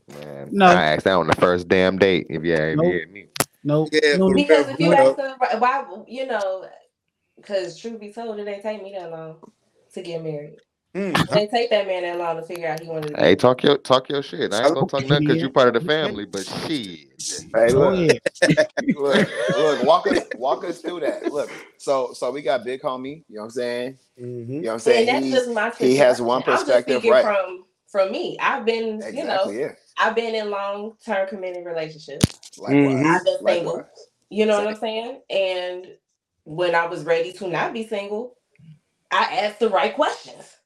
[0.07, 0.67] Man, No.
[0.67, 2.27] I asked that on the first damn date.
[2.29, 2.85] If you if Nope.
[2.85, 3.27] you hear me.
[3.63, 3.89] Nope.
[3.93, 6.65] Yeah, no, Because if you ask them, why, you know,
[7.37, 9.37] because truth be told, it ain't take me that long
[9.93, 10.57] to get married.
[10.95, 11.09] Hmm.
[11.15, 13.21] It ain't take that man that long to figure out he wanted to.
[13.21, 13.35] Hey, Be.
[13.35, 14.53] talk your talk your shit.
[14.53, 15.51] I ain't gonna talk nothing because you Yeah.
[15.53, 16.25] part of the family.
[16.25, 17.07] But shit,
[17.55, 18.19] Hey, look,
[18.95, 21.31] look, look, walk us, walk us through that.
[21.31, 23.23] Look, so, so we got big homie.
[23.27, 23.97] You know what I'm saying?
[24.19, 24.47] Mhm.
[24.49, 25.09] You know what I'm saying?
[25.09, 26.61] And that's He's- just my he has one situation.
[26.61, 27.23] I'm just perspective, right?
[27.25, 28.37] from from me.
[28.39, 29.71] I've been, you know, Yeah.
[29.97, 32.39] I've been in long term committed relationships.
[32.59, 33.03] Likewise.
[33.05, 33.73] I've been single.
[33.77, 33.85] Likewise.
[34.29, 35.21] You know what I'm saying?
[35.29, 35.87] And
[36.45, 38.37] when I was ready to not be single,
[39.11, 40.57] I asked the right questions.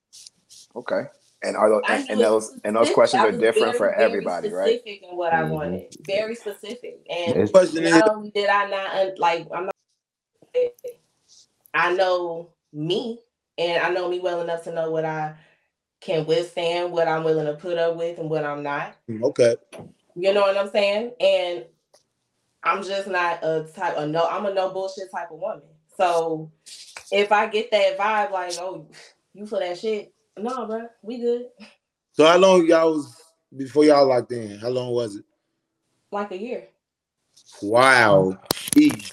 [0.76, 1.04] Okay.
[1.44, 4.04] And are those and, and it those and those questions are different very, for very
[4.06, 4.80] everybody, right?
[4.80, 5.50] Specific in what I Mhm.
[5.50, 7.06] wanted, very specific.
[7.10, 9.76] And It's- Question not only did I not like, I'm not.
[11.74, 13.22] I know me,
[13.58, 15.36] and I know me well enough to know what I
[16.02, 18.96] can withstand, what I'm willing to put up with, and what I'm not.
[19.24, 19.58] okay.
[20.16, 21.14] You know what I'm saying?
[21.20, 21.66] And
[22.64, 25.64] I'm just not a type of no, I'm a no bullshit type of woman.
[25.98, 26.52] So
[27.12, 28.88] if I get that vibe like, oh,
[29.34, 31.48] you for that shit, no, bro, we good.
[32.12, 33.16] So how long y'all was
[33.56, 34.58] before y'all locked in?
[34.60, 35.26] How long was it?
[36.12, 36.68] Like a year.
[37.62, 38.38] Wow.
[38.76, 39.12] Jeez.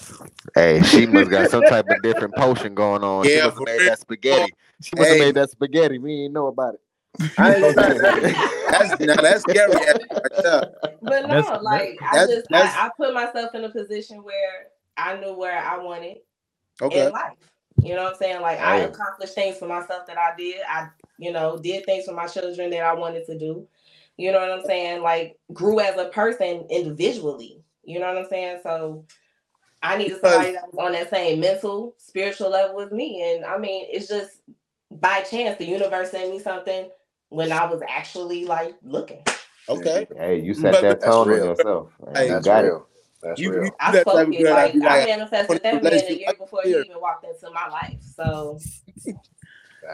[0.53, 3.25] Hey, she must got some type of different potion going on.
[3.25, 4.53] she Yeah, must have for made that spaghetti.
[4.81, 5.25] She must have Hey.
[5.25, 5.97] made that spaghetti.
[5.99, 6.81] We ain't know about it.
[8.79, 9.21] I ain't gonna lie.
[9.21, 9.73] That, that's now that's scary.
[11.01, 14.67] But no, That's- like I just that's- I, I put myself in a position where
[14.97, 16.17] I knew where I wanted
[16.81, 17.05] Okay.
[17.07, 17.33] in life.
[17.83, 18.41] You know what I'm saying?
[18.41, 18.83] Like I Hey.
[18.85, 20.61] accomplished things for myself that I did.
[20.67, 23.67] I, you know, did things for my children that I wanted to do.
[24.17, 25.01] You know what I'm saying?
[25.01, 27.61] Like grew as a person individually.
[27.83, 28.59] You know what I'm saying?
[28.63, 29.05] So
[29.83, 33.21] I needed somebody that was on that same mental, spiritual level with me.
[33.21, 34.39] And I mean, it's just
[34.91, 36.89] by chance the universe sent me something
[37.29, 39.23] when I was actually like looking.
[39.67, 40.07] Okay.
[40.17, 41.45] Hey, you set But- that That's tone on real.
[41.47, 41.89] yourself.
[42.13, 42.75] Hey, you that's got real.
[42.77, 42.81] it.
[43.21, 43.63] That's You, real.
[43.65, 46.61] you I that spoke type it girl like I manifested that man a year before
[46.63, 47.97] he even walked into my life.
[48.15, 48.59] So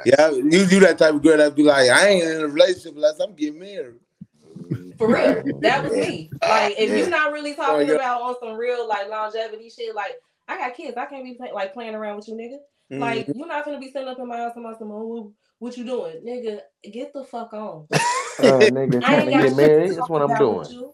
[0.05, 2.95] yeah, you you that type of girl that'd be like, I ain't in a relationship
[2.95, 3.95] unless I'm getting married.
[4.97, 6.29] for real, that was me.
[6.41, 10.19] Like if you're not really talking about on some real like longevity shit, like
[10.49, 12.99] I got kids, I can't be play, like playing around with you, nigga.
[12.99, 13.37] Like Mhm.
[13.37, 15.31] you're not gonna be sitting up in my house and my some, oh,
[15.61, 16.59] what, what you doing, nigga?
[16.91, 17.87] Get the fuck on.
[18.39, 19.89] Uh, nigga, I trying ain't to got get shit married.
[19.89, 20.91] to That's talk what I'm about doing.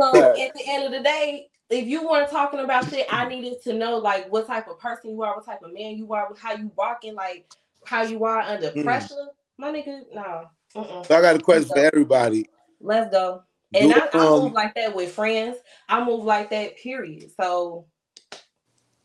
[0.00, 3.62] So at the end of the day, if you weren't talking about shit, I needed
[3.64, 6.28] to know like what type of person you are, what type of man you are,
[6.36, 7.46] how you walking, like
[7.86, 8.82] how you are under Mm.
[8.84, 9.28] pressure.
[9.58, 10.46] My nigga, no.
[10.76, 11.06] Mm-mm.
[11.06, 12.48] So I got a question for everybody.
[12.80, 13.42] Let's go.
[13.74, 15.58] And Do, I, I um, move like that with friends.
[15.88, 17.30] I move like that, period.
[17.40, 17.86] So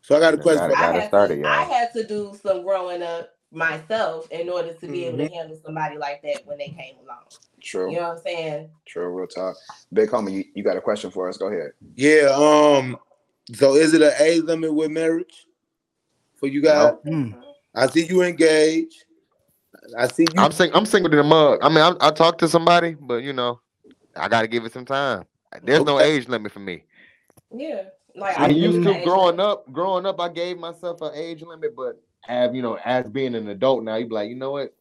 [0.01, 2.35] So I got a question Gotta, for gotta had to, it, I had to do
[2.41, 5.27] some growing up myself in order to be able Mm-hmm.
[5.27, 7.23] to handle somebody like that when they came along.
[7.61, 7.89] True.
[7.91, 8.69] You know what I'm saying?
[8.85, 9.07] True.
[9.09, 9.55] Real talk.
[9.91, 11.37] Big homie, you, you got a question for us?
[11.37, 11.71] Go ahead.
[11.95, 12.29] Yeah.
[12.31, 12.97] Um.
[13.53, 15.47] So is it an age limit with marriage
[16.37, 16.93] for you guys?
[17.75, 19.03] I see you engaged.
[19.97, 20.27] I see you.
[20.41, 21.59] I'm sing- I'm single to the mug.
[21.63, 23.59] I mean, I, I talked to somebody, but you know,
[24.15, 25.23] I got to give it some time.
[25.63, 26.83] There's no age limit for me.
[27.51, 27.83] Yeah.
[28.15, 29.71] Like I used to age growing up.
[29.71, 33.47] Growing up, I gave myself an age limit, but have you know, as being an
[33.47, 34.73] adult now, you'd be like, you know what?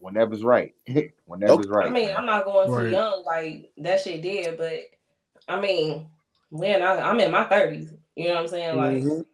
[0.00, 0.74] Whenever's right.
[1.26, 1.88] whenever's right.
[1.88, 2.90] I mean, I'm not going too Right.
[2.92, 4.80] young, like that shit did, but
[5.48, 6.06] I mean,
[6.50, 8.76] when I, I'm in my 30s, you know what I'm saying?
[8.76, 9.24] Like, Mhm.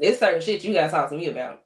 [0.00, 1.62] it's certain shit you gotta talk to me about.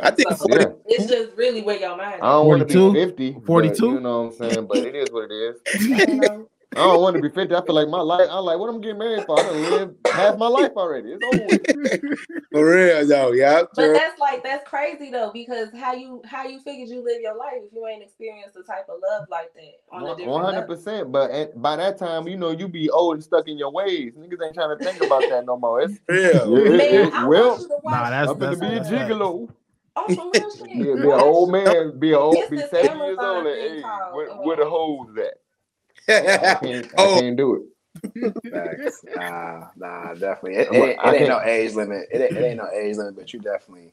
[0.00, 0.72] I think So, Yeah.
[0.86, 2.92] it's just really where your mind I don't want to be 42?
[2.92, 3.30] 50.
[3.32, 3.86] but 42?
[3.86, 4.66] You know what I'm saying?
[4.66, 5.60] But it is what it is.
[6.76, 6.80] is.
[6.82, 7.54] I don't want to be 50.
[7.54, 9.38] I feel like my life, I'm like, what I'm getting married for?
[9.40, 11.12] I done lived half my life already.
[11.12, 11.58] It's over.
[12.52, 13.62] For real though, yeah.
[13.74, 13.94] But Sure.
[13.94, 17.54] that's like that's crazy though, because how you how you figured you live your life
[17.66, 21.10] if you ain't experienced the type of love like that on a One hundred percent.
[21.10, 24.12] But at, by that time, you know, you be old and stuck in your ways.
[24.16, 25.80] Niggas ain't trying to think about that no more.
[25.80, 26.58] It's real.
[26.58, 28.70] Yeah, it- Man, it- I well, want you to Nah, that's I'm gonna be a
[28.74, 29.10] that's fact.
[29.10, 29.48] gigolo.
[29.96, 30.72] Oh, on some real shit.
[30.72, 31.98] Be, be an old man.
[31.98, 32.36] Be a old.
[32.36, 33.46] It's Be this seventy years old.
[33.46, 35.34] And, thing hey, called, where, where the hoes at?
[36.08, 36.86] I can't.
[36.86, 37.20] I Oh.
[37.20, 37.62] can't do it.
[39.16, 40.56] Nah, nah, definitely.
[40.56, 42.08] It, I'm it, it ain't no age limit.
[42.12, 43.92] It, ain't- it ain't no age limit, but you definitely.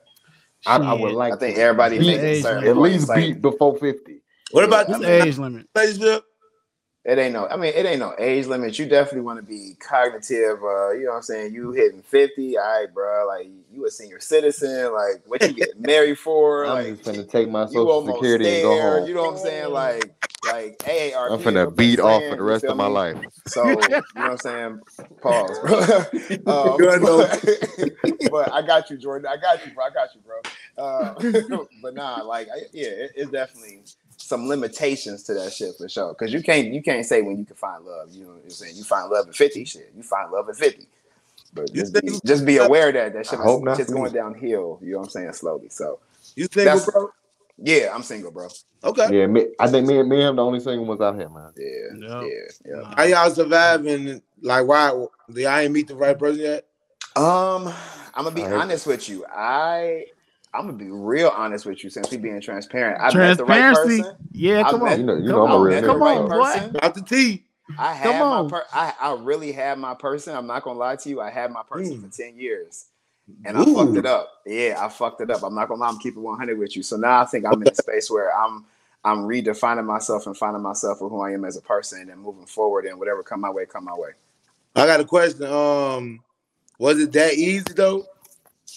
[0.65, 1.33] I, I would like.
[1.33, 4.21] I think to everybody beat- thinks a certain at least it's like- beat before fifty.
[4.51, 5.67] What about What's the the age limit?
[7.05, 7.19] Relationship?
[7.19, 7.47] It ain't no.
[7.47, 8.77] I mean, it ain't no age limit.
[8.77, 10.63] You definitely want to be cognitive.
[10.63, 11.53] Uh, you know what I'm saying?
[11.53, 13.27] You hitting fifty, all right, bro.
[13.27, 14.93] Like you a senior citizen.
[14.93, 16.65] Like what you getting married for?
[16.65, 19.07] I'm Like just gonna take my social almost security and go home.
[19.07, 19.71] You know what I'm saying?
[19.71, 20.13] Like
[20.45, 21.31] like AARP.
[21.31, 23.17] I'm is finna your beat best off for the rest of my life.
[23.47, 24.79] So you know what I'm saying?
[25.21, 25.79] Pause, bro.
[26.47, 29.29] um, but, but I got you, Jordan.
[29.31, 29.85] I got you, bro.
[29.85, 30.41] I got you, bro.
[30.77, 31.13] Uh,
[31.81, 33.83] but nah, like I, yeah, it, it's definitely
[34.21, 36.13] some limitations to that shit for sure.
[36.13, 38.09] Because you can't you can't say when you can find love.
[38.11, 38.75] You know what I'm saying?
[38.75, 39.91] You find love at 50, shit.
[39.95, 40.87] You find love at 50.
[41.53, 44.79] But just be just be aware that that shit is not shit's for going downhill.
[44.81, 45.33] You know what I'm saying?
[45.33, 45.69] Slowly.
[45.69, 45.99] So
[46.35, 47.09] You single, bro?
[47.57, 48.47] yeah, I'm single, bro.
[48.83, 49.07] Okay.
[49.11, 51.29] Yeah, me, I think me and me and him the only single ones out here,
[51.29, 51.51] man.
[51.57, 52.31] Yeah, Yep.
[52.65, 52.95] yeah, yeah.
[52.95, 54.21] How y'all surviving?
[54.41, 55.05] Like, why?
[55.31, 56.65] Did I ain't meet the right person yet?
[57.15, 57.67] Um,
[58.15, 59.25] I'm gonna be I honest with you.
[59.29, 60.05] I
[60.53, 62.99] I'm gonna be real honest with you since we being transparent.
[63.01, 64.03] I met the right Transparency.
[64.03, 64.17] person.
[64.33, 64.99] Yeah, I come met- on.
[64.99, 65.61] You know, you come know I'm a on.
[65.61, 66.27] real Come on, so.
[66.37, 66.43] boy.
[66.43, 66.75] person.
[66.81, 67.43] Out the T.
[67.79, 68.43] I Come had on.
[68.45, 70.35] my per- I I really had my person.
[70.35, 71.21] I'm not gonna lie to you.
[71.21, 72.01] I had my person Mm.
[72.09, 72.85] for 10 years.
[73.45, 74.41] And I fucked it up.
[74.45, 75.41] Yeah, I fucked it up.
[75.43, 76.83] I'm not gonna lie, I'm keeping 100 with you.
[76.83, 78.65] So now I think I'm in a space where I'm
[79.05, 82.45] I'm redefining myself and finding myself for who I am as a person and moving
[82.45, 84.09] forward and whatever come my way, come my way.
[84.75, 85.45] I got a question.
[85.45, 86.19] Um,
[86.77, 88.05] was it that easy though?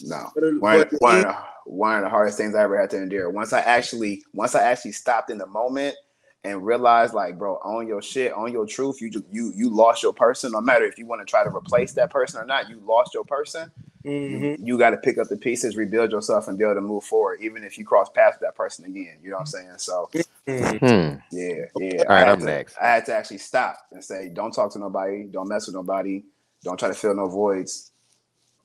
[0.02, 0.30] No.
[0.34, 2.80] For the- one, for the- one, of the, one of the hardest things I ever
[2.80, 3.30] had to endure.
[3.30, 5.96] Once I actually, once I actually stopped in the moment
[6.44, 9.00] and realized, like, bro, on your shit, on your truth.
[9.00, 10.52] You just, you you lost your person.
[10.52, 13.14] No matter if you want to try to replace that person or not, you lost
[13.14, 13.70] your person.
[14.04, 14.58] Mhm.
[14.62, 17.40] You got to pick up the pieces, rebuild yourself, and be able to move forward,
[17.40, 19.18] even if you cross paths with that person again.
[19.22, 19.78] You know what I'm saying?
[19.78, 20.10] So
[20.46, 20.78] Mhm.
[20.80, 21.36] Hmm.
[21.36, 22.04] yeah, yeah.
[22.08, 22.76] All right, I had I'm to, next.
[22.80, 26.24] I had to actually stop and say, don't talk to nobody, don't mess with nobody,
[26.62, 27.92] don't try to fill no voids.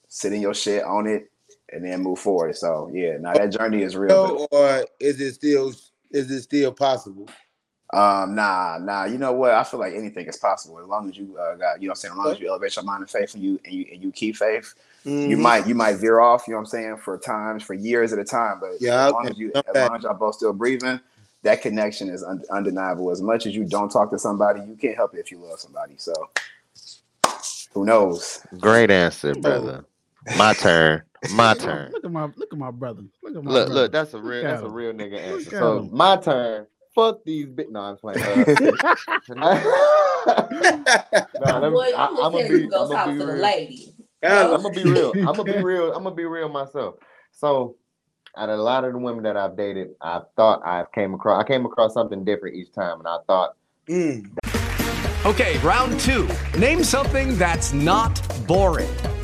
[0.10, 1.32] Sit in your shit, own it,
[1.74, 2.56] and then move forward.
[2.56, 4.48] So yeah, now that journey is real.
[4.50, 5.74] but- Or is it still?
[6.12, 7.28] Is it still possible?
[7.92, 9.06] Um, nah, nah.
[9.06, 9.52] You know what?
[9.52, 11.94] I feel like anything is possible as long as you uh, got, you know, what
[11.94, 13.86] I'm saying, as long as you elevate your mind and faith, and you and you
[13.92, 14.74] and you keep faith.
[15.06, 15.40] You Mhm.
[15.40, 16.48] might you might veer off.
[16.48, 19.14] You know what I'm saying for times for years at a time, but Yeah, as
[19.14, 21.00] long as you I'm as long as y'all both still breathing,
[21.44, 23.10] that connection is un- undeniable.
[23.12, 25.60] As much as you don't talk to somebody, you can't help it if you love
[25.60, 25.96] somebody.
[25.98, 26.14] So
[27.74, 28.42] who knows?
[28.60, 29.86] Great answer, brother.
[30.38, 31.02] My turn.
[31.34, 31.92] My turn.
[31.92, 33.04] Look at my look at my brother.
[33.24, 33.82] Look at my Look, brother.
[33.82, 35.50] look, that's a real Look that's a real nigga answer.
[35.52, 35.90] So him.
[35.92, 36.66] my turn.
[36.96, 37.72] Fuck these bit.
[37.72, 38.22] No, I'm playing.
[38.22, 38.46] Uh,
[41.40, 42.64] nah, me- Boy, I, I'm gonna gonna tell you be.
[42.64, 43.36] to go I'm talk gonna be the real.
[43.42, 43.94] lady.
[44.24, 45.12] I'm gonna be real.
[45.18, 45.94] I'm gonna be real.
[45.94, 46.96] I'm gonna be real myself.
[47.32, 47.76] So,
[48.36, 51.44] out of a lot of the women that I've dated, I thought I came across.
[51.44, 53.56] I came across something different each time, and I thought,
[55.26, 56.28] Okay, round two.
[56.58, 58.90] Name something that's not boring.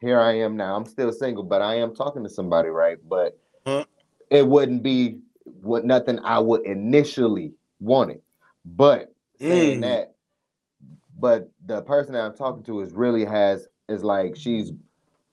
[0.00, 0.76] Here I am now.
[0.76, 2.96] I'm still single, but I am talking to somebody, right?
[3.08, 3.38] But
[4.30, 8.20] it wouldn't be what nothing I would initially wanted.
[8.64, 9.80] But saying Mm.
[9.82, 10.14] that,
[11.18, 14.72] but the person that I'm talking to is really has is like she's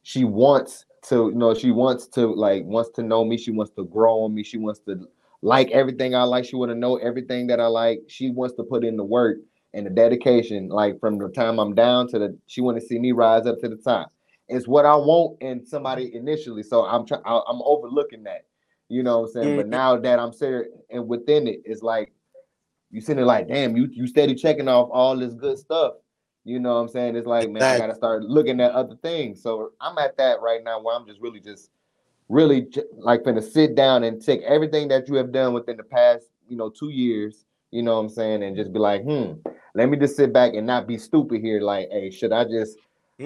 [0.04, 3.38] she wants to, you know, she wants to like wants to know me.
[3.38, 4.44] She wants to grow on me.
[4.44, 5.08] She wants to
[5.42, 6.46] like everything I like.
[6.46, 8.02] She want to know everything that I like.
[8.08, 9.38] She wants to put in the work
[9.74, 13.00] and the dedication, like from the time I'm down to the she want to see
[13.00, 14.12] me rise up to the top.
[14.50, 16.64] It's what I want in somebody initially.
[16.64, 18.46] So I'm trying I'm overlooking that.
[18.90, 19.56] You know what I'm saying?
[19.58, 22.14] But now that I'm serious and within it, it's like
[22.90, 25.94] you sitting there like, damn, you you steady checking off all this good stuff.
[26.46, 27.18] You know what I'm saying?
[27.18, 29.42] It's like, man, I gotta start looking at other things.
[29.42, 31.70] So I'm at that right now where I'm just really just
[32.30, 32.68] really
[32.98, 36.56] like gonna sit down and take everything that you have done within the past, you
[36.56, 39.34] know, two years, you know what I'm saying, and just be like, hmm,
[39.76, 41.60] let me just sit back and not be stupid here.
[41.60, 42.78] Like, hey, should I just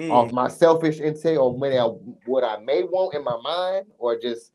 [0.08, 1.84] off my selfish intent or maybe I,
[2.26, 4.52] what I may want in my mind, or just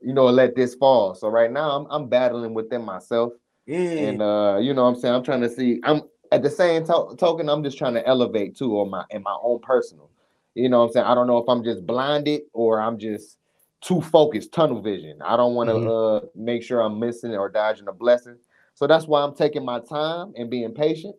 [0.00, 1.14] you know let this fall?
[1.14, 3.32] So right now I'm I'm battling within myself,
[3.66, 5.80] and uh, you know what I'm saying I'm trying to see.
[5.84, 9.22] I'm at the same to- token I'm just trying to elevate too on my in
[9.22, 10.10] my own personal.
[10.54, 11.06] You know what I'm saying?
[11.06, 13.38] I don't know if I'm just blinded or I'm just
[13.80, 15.20] too focused, tunnel vision.
[15.22, 18.36] I don't want to uh make sure I'm missing or dodging a blessing.
[18.74, 21.14] So that's why I'm taking my time and being patient.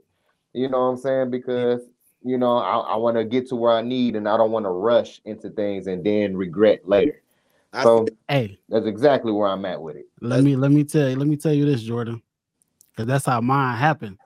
[0.53, 1.29] You know what I'm saying?
[1.31, 1.81] Because
[2.23, 4.65] you know, I, I want to get to where I need and I don't want
[4.65, 7.21] to rush into things and then regret later.
[7.83, 10.07] So hey, that's exactly where I'm at with it.
[10.21, 12.21] Let me let me tell you, let me tell you this, Jordan.
[12.97, 14.17] Cause that's how mine happened.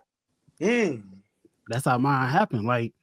[0.60, 0.94] Yeah.
[1.68, 2.66] That's how mine happened.
[2.66, 2.94] Like,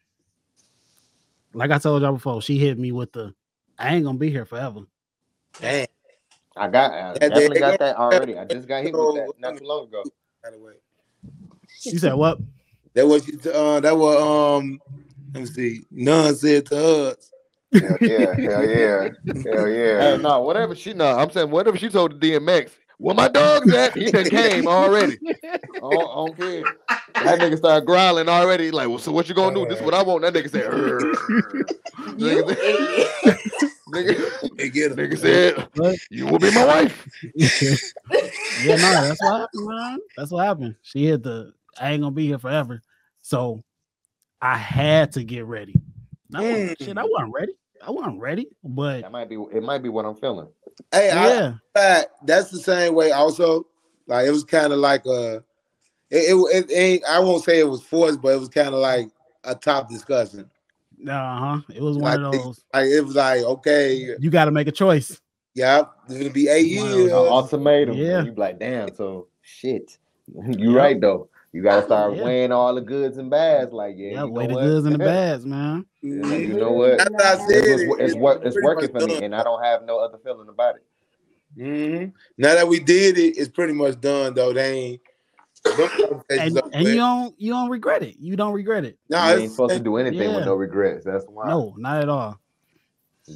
[1.52, 3.34] like I told y'all before, she hit me with the
[3.78, 4.80] I ain't gonna be here forever.
[5.60, 5.86] Damn.
[6.56, 8.38] I got I they- definitely they got that already.
[8.38, 10.02] I just got hit with that not too long ago.
[11.78, 12.38] She said what?
[13.00, 14.78] That was uh that was um
[15.32, 15.80] let me see.
[15.90, 17.32] None said to us.
[17.72, 19.08] Hell yeah, hell yeah,
[19.46, 20.16] hell yeah.
[20.16, 22.72] Hey, no, whatever she no, I'm saying whatever she told the DMX.
[22.98, 23.96] Where my dog's at?
[23.96, 25.18] He done came already.
[25.54, 26.76] I don't, care.
[27.22, 28.70] That nigga started growling already.
[28.70, 29.64] Like, well, so what you gonna do?
[29.64, 30.20] This is what I want.
[30.20, 31.16] That nigga said, "Urgh."
[32.18, 32.48] nigga,
[33.24, 33.38] said-
[33.88, 37.08] nigga, nigga said, you will be my wife.
[38.62, 39.98] Yeah, no, that's what happened, man.
[40.18, 40.74] That's what happened.
[40.82, 42.82] She hit the I ain't gonna be here forever.
[43.30, 43.62] So
[44.42, 45.76] I had to get ready.
[46.34, 47.52] I wasn't- Shit, I wasn't ready.
[47.80, 50.48] I wasn't ready, but that might be it might be what I'm feeling.
[50.92, 51.54] Hey, Yeah.
[51.76, 53.12] I, fact, that's the same way.
[53.12, 53.66] Also,
[54.08, 55.36] like it was kind of like a,
[56.10, 57.04] it, it, it ain't.
[57.04, 59.08] I won't say it was forced, but it was kind of like
[59.44, 60.50] a top discussion.
[61.08, 61.60] uh huh.
[61.72, 62.60] It was one Like, of those.
[62.74, 65.20] like it was like, okay, You got to make a choice.
[65.54, 67.10] yeah, it's gonna be eight One of years.
[67.12, 67.94] those ultimatum.
[67.96, 68.24] Yeah.
[68.24, 69.96] You be like, damn, so shit.
[70.58, 71.29] you're right though.
[71.52, 72.22] You gotta start Yeah.
[72.24, 73.72] weighing all the goods and bads.
[73.72, 74.62] Like, yeah, Yeah, you weigh know the what?
[74.62, 75.84] goods and the bads, man.
[76.02, 76.98] You know, you know what?
[76.98, 77.50] That's what I said.
[77.50, 79.98] It's, It- it's, it- what it's working much for me, and I don't have no
[79.98, 80.84] other feeling about it.
[81.56, 82.04] hmm
[82.38, 84.52] Now that we did it, it's pretty much done though.
[84.52, 85.00] They ain't.
[86.30, 88.16] And, and you don't you don't regret it.
[88.18, 88.98] You don't regret it.
[89.08, 90.36] No, you ain't supposed to do anything Yeah.
[90.36, 91.04] with no regrets.
[91.04, 91.48] That's why.
[91.48, 92.40] No, not at all.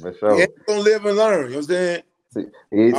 [0.01, 0.39] For sure.
[0.39, 1.43] Yeah, gonna live and learn.
[1.45, 2.01] You know what I'm saying?
[2.33, 2.45] See,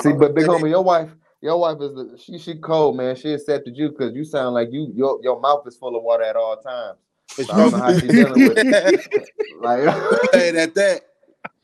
[0.02, 1.10] see, Uh, but big that homie, your wife,
[1.42, 3.16] your wife is the she she cold man.
[3.16, 6.24] She accepted you because you sound like you your your mouth is full of water
[6.24, 6.98] at all times.
[7.28, 9.28] So I don't know how she dealing with it.
[9.60, 9.84] Like
[10.32, 11.02] Playing at that.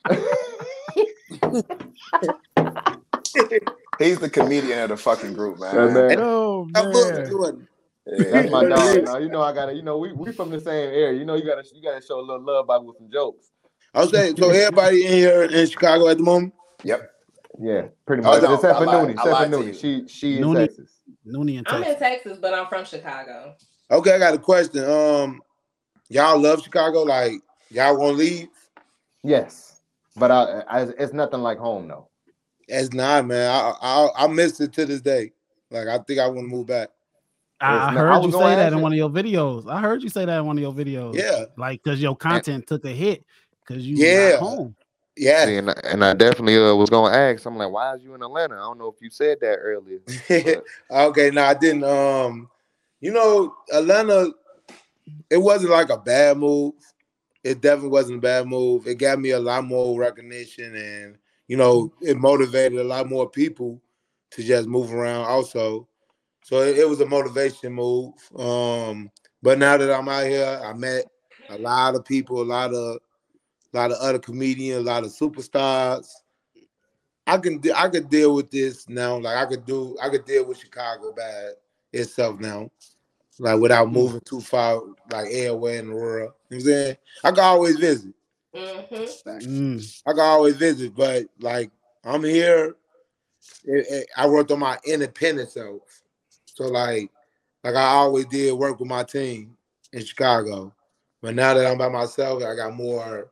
[3.99, 5.75] He's the comedian of the fucking group, man.
[5.75, 6.21] Yeah, man.
[6.21, 7.31] Oh I fuck man.
[7.31, 7.69] Jordan.
[8.07, 9.05] That's my dog.
[9.05, 9.75] Now you know I gotta.
[9.75, 11.13] You know we we from the same area.
[11.13, 13.51] You know you gotta you gotta show a little love by with some jokes.
[13.95, 16.55] I was saying, so everybody in here in Chicago at the moment.
[16.83, 17.12] Yep.
[17.61, 18.43] Yeah, pretty Oh, much.
[18.43, 18.97] no, except I for lied.
[19.09, 19.11] Noonie.
[19.13, 19.81] Except for lied to Noonie.
[19.81, 20.91] She she in Noonie- Texas.
[21.27, 23.55] Noonie and I'm in Texas, but I'm from Chicago.
[23.91, 24.85] Okay, I got a question.
[24.89, 25.41] Um,
[26.09, 27.03] y'all love Chicago?
[27.03, 27.35] Like
[27.71, 28.49] y'all gonna leave?
[29.23, 29.81] Yes,
[30.17, 32.09] but I, I it's nothing like home though.
[32.69, 33.51] It's not, man.
[33.51, 35.33] I, I I miss it to this day.
[35.71, 36.89] Like I think I want to move back.
[37.61, 39.71] I, I heard I you say that in you- one of your videos.
[39.71, 41.15] I heard you say that in one of your videos.
[41.15, 41.45] Yeah.
[41.57, 43.25] like because your content took a hit
[43.67, 44.31] because you Yeah.
[44.31, 44.77] not home.
[45.17, 45.47] Yeah.
[45.47, 47.45] See, and, I- and I definitely uh, was gonna ask.
[47.47, 48.55] I'm like, why is you in Atlanta?
[48.55, 50.01] I don't know if you said that earlier.
[50.91, 51.85] okay, no, I didn't.
[51.85, 52.49] Um,
[53.01, 54.33] you know, Atlanta,
[55.29, 56.75] it wasn't like a bad move.
[57.45, 58.87] It definitely wasn't a bad move.
[58.87, 63.29] It got me a lot more recognition, and you know, it motivated a lot more
[63.29, 63.81] people
[64.31, 65.27] to just move around.
[65.27, 65.89] Also,
[66.45, 68.15] so it, it was a motivation move.
[68.37, 69.11] Um,
[69.43, 71.05] but now that I'm out here, I met
[71.51, 72.99] a lot of people, a lot of,
[73.73, 76.09] a lot of other comedians, a lot of superstars.
[77.27, 79.17] I can de- I could deal with this now.
[79.19, 81.53] Like I could do I could deal with Chicago bad
[81.93, 82.71] itself now.
[83.39, 83.95] Like without mm-hmm.
[83.95, 86.33] moving too far, like everywhere in the world.
[86.51, 86.97] You know what I'm saying?
[87.25, 88.15] I can always visit.
[88.55, 89.31] Mm-hmm.
[89.31, 90.03] Mm.
[90.07, 91.71] I can always visit, but like
[92.05, 92.77] I'm here.
[93.65, 96.03] it- it- I worked on my independent self.
[96.45, 97.11] So like
[97.65, 99.57] like I always did work with my team
[99.93, 100.75] in Chicago.
[101.23, 103.32] But now that I'm by myself, I got more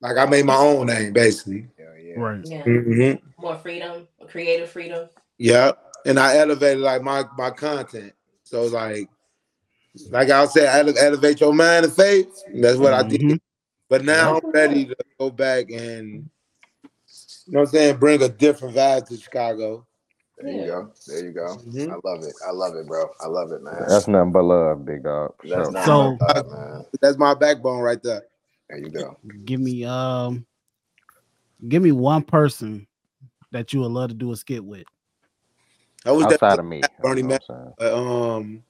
[0.00, 1.68] like I made my own name basically.
[2.16, 2.40] Right.
[2.44, 2.64] Yeah.
[2.64, 3.20] Mhm.
[3.38, 5.08] More freedom, creative freedom.
[5.38, 5.72] Yeah,
[6.04, 8.12] and I elevated like my my content.
[8.42, 9.08] So it's like,
[10.10, 12.42] like I said, ele- elevate your mind and faith.
[12.54, 13.28] That's what I Mm-hmm.
[13.28, 13.40] did.
[13.88, 16.28] But now I'm ready to go back and,
[17.46, 19.86] you know, what I'm saying, bring a different vibe to Chicago.
[20.38, 20.92] There you go.
[21.06, 21.46] There you go.
[21.56, 21.92] Mm-hmm.
[21.92, 22.34] I love it.
[22.46, 23.04] I love it, bro.
[23.20, 23.74] I love it, man.
[23.88, 25.34] That's nothing but love, big dog.
[25.44, 25.70] That's sure.
[25.72, 26.84] not So- fucked up, man.
[27.00, 28.22] That's my backbone right there.
[28.70, 29.16] There you go.
[29.44, 30.46] Give me um,
[31.68, 32.86] give me one person
[33.50, 34.84] that you would love to do a skit with.
[36.06, 36.82] I was outside that of me.
[37.02, 37.42] Bernie Mac.
[37.48, 38.62] but, um,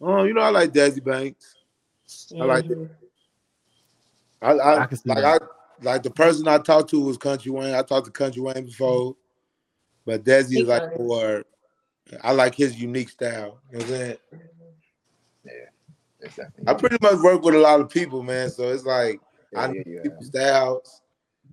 [0.00, 1.56] oh, you know, I like Desi Banks.
[2.40, 2.78] I like it.
[4.40, 5.24] I, I, I like that.
[5.24, 5.38] I
[5.82, 7.74] like the person I talked to was Country Wayne.
[7.74, 9.16] I talked to Country Wayne before,
[10.06, 10.98] but Desi is like funny.
[10.98, 11.44] more.
[12.22, 13.60] I like his unique style.
[13.72, 14.16] You know what I'm saying?
[16.20, 16.64] It's definitely.
[16.68, 18.50] I pretty much work with a lot of people, man.
[18.50, 19.20] So it's like
[19.52, 20.02] Yeah, I yeah, know yeah.
[20.02, 21.00] people's styles,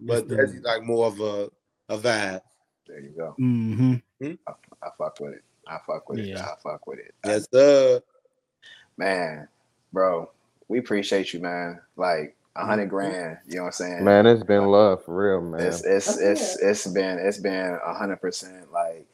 [0.02, 1.50] but It's the- Desi's like more of a
[1.90, 2.42] a vibe.
[2.88, 3.36] There you go.
[3.40, 4.32] Mm-hmm.
[4.48, 4.52] I,
[4.84, 5.44] I fuck with it.
[5.68, 6.38] I fuck with it.
[6.38, 7.14] I fuck with it.
[7.26, 8.00] Yes, sir.
[8.98, 9.48] Man,
[9.92, 10.30] bro,
[10.68, 11.80] we appreciate you, man.
[11.96, 13.38] Like a hundred grand.
[13.48, 14.04] You know what I'm saying?
[14.04, 15.62] Man, it's been love for real, man.
[15.62, 19.06] It's it's it's it's been it's been a hundred percent like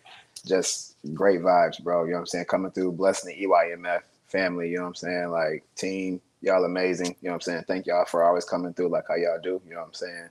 [0.45, 2.04] just great vibes, bro.
[2.04, 2.45] You know what I'm saying?
[2.45, 4.02] Coming through, blessing the EYMF
[4.32, 5.30] family, you know what I'm saying?
[5.30, 7.16] Like team, y'all amazing.
[7.22, 7.64] You know what I'm saying?
[7.68, 9.62] Thank y'all for always coming through like how y'all do.
[9.66, 10.30] You know what I'm saying?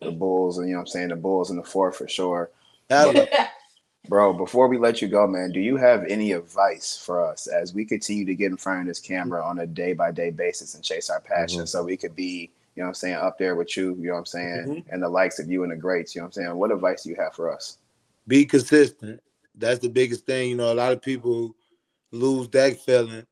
[0.00, 2.50] The Bulls and you know what I'm saying, the Bulls in the fourth for sure.
[2.90, 3.26] Hella.
[4.08, 7.72] Bro, before we let you go, man, do you have any advice for us as
[7.72, 10.74] we continue to get in front of this camera on a day by day basis
[10.74, 11.66] and chase our passion mm-hmm.
[11.66, 14.12] so we could be, you know what I'm saying, up there with you, you know
[14.12, 14.92] what I'm saying, mm-hmm.
[14.92, 16.54] and the likes of you and the greats, you know what I'm saying?
[16.54, 17.78] What advice do you have for us?
[18.28, 19.22] Be consistent.
[19.54, 20.50] That's the biggest thing.
[20.50, 21.56] You know, a lot of people
[22.10, 23.26] lose that feeling.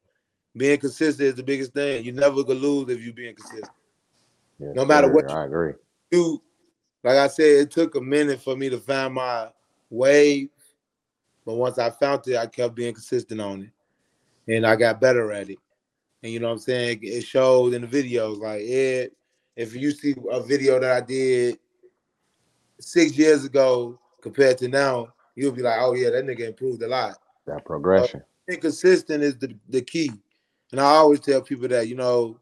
[0.56, 2.04] Being consistent is the biggest thing.
[2.04, 3.72] You never gonna lose if you being consistent.
[4.58, 5.72] Yes, no matter sir, what I agree.
[6.10, 6.42] you
[7.02, 9.48] like I said, it took a minute for me to find my
[9.90, 10.50] wave,
[11.44, 15.32] but once I found it, I kept being consistent on it, and I got better
[15.32, 15.58] at it.
[16.22, 17.00] And you know what I'm saying?
[17.02, 18.38] It showed in the videos.
[18.38, 19.16] Like it,
[19.56, 21.58] if you see a video that I did
[22.78, 26.88] six years ago compared to now, you'll be like, "Oh yeah, that nigga improved a
[26.88, 28.22] lot." That progression.
[28.46, 30.12] Being consistent is the, the key.
[30.72, 32.38] And I always tell people that, you know,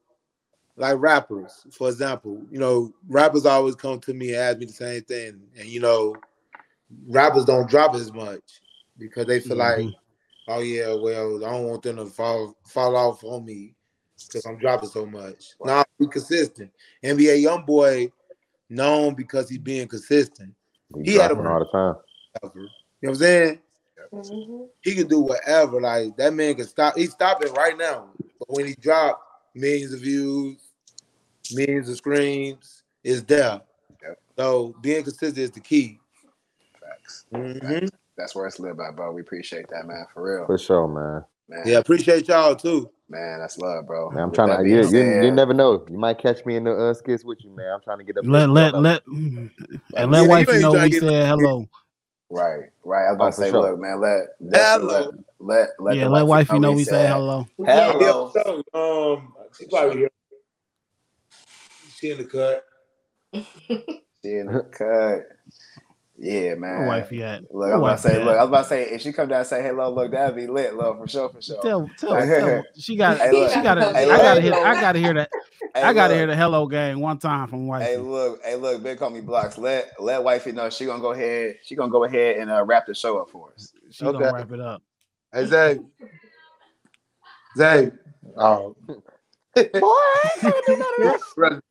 [0.76, 4.72] like rappers, for example, you know, rappers always come to me and ask me the
[4.72, 5.42] same thing.
[5.58, 6.14] And, you know,
[7.08, 8.40] rappers don't drop as much
[8.96, 10.52] because they feel like, mm-hmm.
[10.52, 13.74] oh, yeah, well, I don't want them to fall fall off on me
[14.26, 15.54] because I'm dropping so much.
[15.62, 16.70] Now, be consistent.
[17.04, 18.10] NBA YoungBoy
[18.68, 20.54] known because he's being consistent.
[20.92, 21.96] We He had a all the time.
[22.42, 22.68] You know
[23.00, 23.58] what I'm saying?
[24.82, 25.80] He can do whatever.
[25.80, 26.96] Like that man can stop.
[26.96, 28.08] He's stopping right now.
[28.38, 29.22] But when he drop
[29.54, 30.58] millions of views,
[31.52, 33.60] millions of screams, is there.
[34.36, 35.98] So being consistent is the key.
[36.80, 37.26] Facts.
[37.32, 37.88] Mhm.
[38.16, 39.12] That's where it's lived by, bro.
[39.12, 40.46] We appreciate that, man, for real.
[40.46, 41.24] For sure, man.
[41.48, 42.90] Man, Yeah, appreciate y'all too.
[43.08, 44.10] man, that's love, bro.
[44.10, 44.70] Man, I'm With trying to.
[44.70, 45.84] You, you, you never know.
[45.90, 47.72] You might catch me in the uh, skits with you, man.
[47.74, 48.24] I'm trying to get up.
[48.26, 49.50] Let let let and
[49.94, 51.68] Yeah, let you wifey know trying we said hello.
[52.30, 53.06] Right, right.
[53.08, 53.72] I was about Oh, to for say, sure.
[53.72, 54.20] look, man, let
[54.50, 55.10] definitely Hello.
[55.10, 57.48] let let let yeah, let wifey wifey know we we say hello.
[57.64, 58.32] Hello.
[58.34, 60.10] Yeah, um, she probably here.
[61.96, 62.64] She in the cut.
[64.24, 65.22] She in the cut.
[66.22, 66.80] Yeah, man.
[66.80, 67.42] Where wifey at?
[67.44, 68.26] Look, Where I was about to say, at?
[68.26, 70.36] look, I was about to say, if she come down and say hello, look, that'd
[70.36, 71.62] be lit, love for sure, for sure.
[71.62, 73.52] Tell, tell, tell she got, Hey, look.
[73.52, 75.30] she got to, Hey, I gotta hear, I gotta hear that,
[75.74, 76.18] Hey, I gotta look.
[76.18, 77.92] hear the hello gang one time from wifey.
[77.92, 79.56] Hey, look, hey, look, BigHomieBlockz.
[79.56, 81.56] Let let wifey know she gonna go ahead.
[81.62, 83.72] She gonna go ahead and uh, wrap the show up for us.
[83.90, 84.82] she gonna wrap it up.
[85.32, 85.78] Hey Zay.
[87.56, 87.90] Zay.
[88.36, 88.76] Oh.
[89.56, 89.70] right,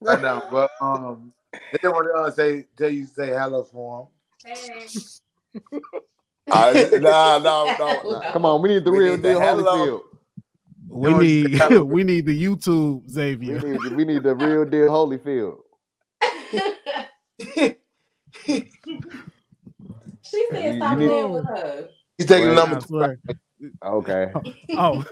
[0.01, 4.07] right now, but um, they don't want to uh, say tell you say hello for
[6.51, 8.21] Uh, nah, no, no.
[8.31, 9.75] Come on, we need the We real need deal hello.
[9.87, 10.01] Holyfield.
[10.89, 13.59] We need, we need the YouTube We Xavier.
[13.59, 15.57] need, we need the real deal Holyfield.
[20.21, 21.87] She said stop playing with her.
[22.17, 23.19] He's taking Well, number I swear.
[23.83, 24.31] Okay.
[24.77, 25.03] Oh,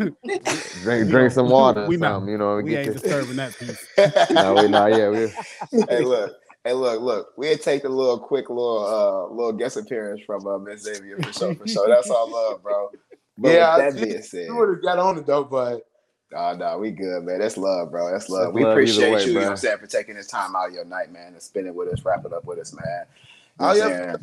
[0.83, 3.01] Drink drink some water or We not- something, you know, and we get ain't this.
[3.01, 3.85] disturbing that piece.
[4.31, 5.31] no, we not yeah, we
[5.89, 6.33] hey, look,
[6.67, 7.33] hey, look, look.
[7.37, 11.31] We'll take a little quick little uh little guest appearance from uh, Miss Xavier for
[11.33, 11.89] sure, for sure.
[11.89, 12.91] That's all love, bro.
[13.37, 15.87] But yeah, that being said, you would have got on it though, but
[16.35, 17.39] Oh no, we good, man.
[17.39, 18.11] That's love, bro.
[18.11, 18.47] That's love.
[18.47, 20.55] That's we love appreciate way, you, you know what I'm saying, for taking this time
[20.55, 23.05] out of your night, man, and spending with us, wrapping up with us, man.
[23.59, 23.83] You know Oh, yeah.
[23.83, 24.15] saying?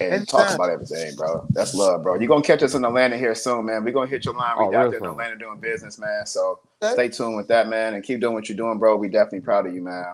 [0.00, 0.54] And talk Anytime.
[0.54, 1.46] about everything, bro.
[1.50, 2.18] That's love, bro.
[2.18, 3.84] You're gonna catch us in Atlanta here soon, man.
[3.84, 4.54] We're gonna hit your line.
[4.56, 5.06] Oh, We out real there in.
[5.06, 6.24] Atlanta doing business, man.
[6.24, 6.94] So Okay.
[6.94, 8.96] stay tuned with that, man, and keep doing what you're doing, bro.
[8.96, 10.06] We definitely proud of you, man.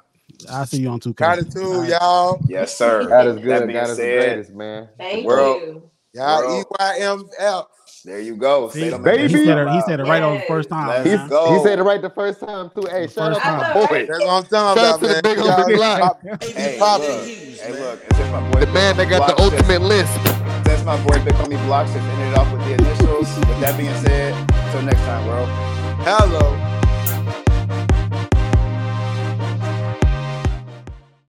[0.51, 1.25] I see you on two K.
[1.25, 2.43] gratitude, y'all.
[2.49, 3.05] Yes, sir.
[3.09, 3.67] God is That good.
[3.67, 4.89] being God is the said, greatest, man.
[4.99, 5.63] Thank World.
[5.63, 5.91] you.
[6.15, 6.65] Y'all Bro.
[6.81, 7.67] EYMF.
[8.05, 8.69] There you go.
[8.71, 9.29] See, baby.
[9.29, 11.05] He said it, he said it right on the first time.
[11.05, 11.57] Let's go.
[11.59, 12.87] He said it right the first time too.
[12.91, 14.07] Hey, shout first out to my boy.
[14.07, 16.01] That's what I'm talking Shout out about, to the big Y'all homie Glock.
[16.01, 16.23] pop-
[16.57, 18.01] Hey, pop- look, hey, look.
[18.09, 18.61] It's just my boy.
[18.61, 20.15] The man that got the ultimate list.
[20.65, 21.87] That's my boy BigHomieBlockz.
[21.93, 23.37] Just ended it off with the initials.
[23.37, 24.35] With that being said,
[24.67, 25.45] until next time, bro.
[26.05, 26.68] Hello.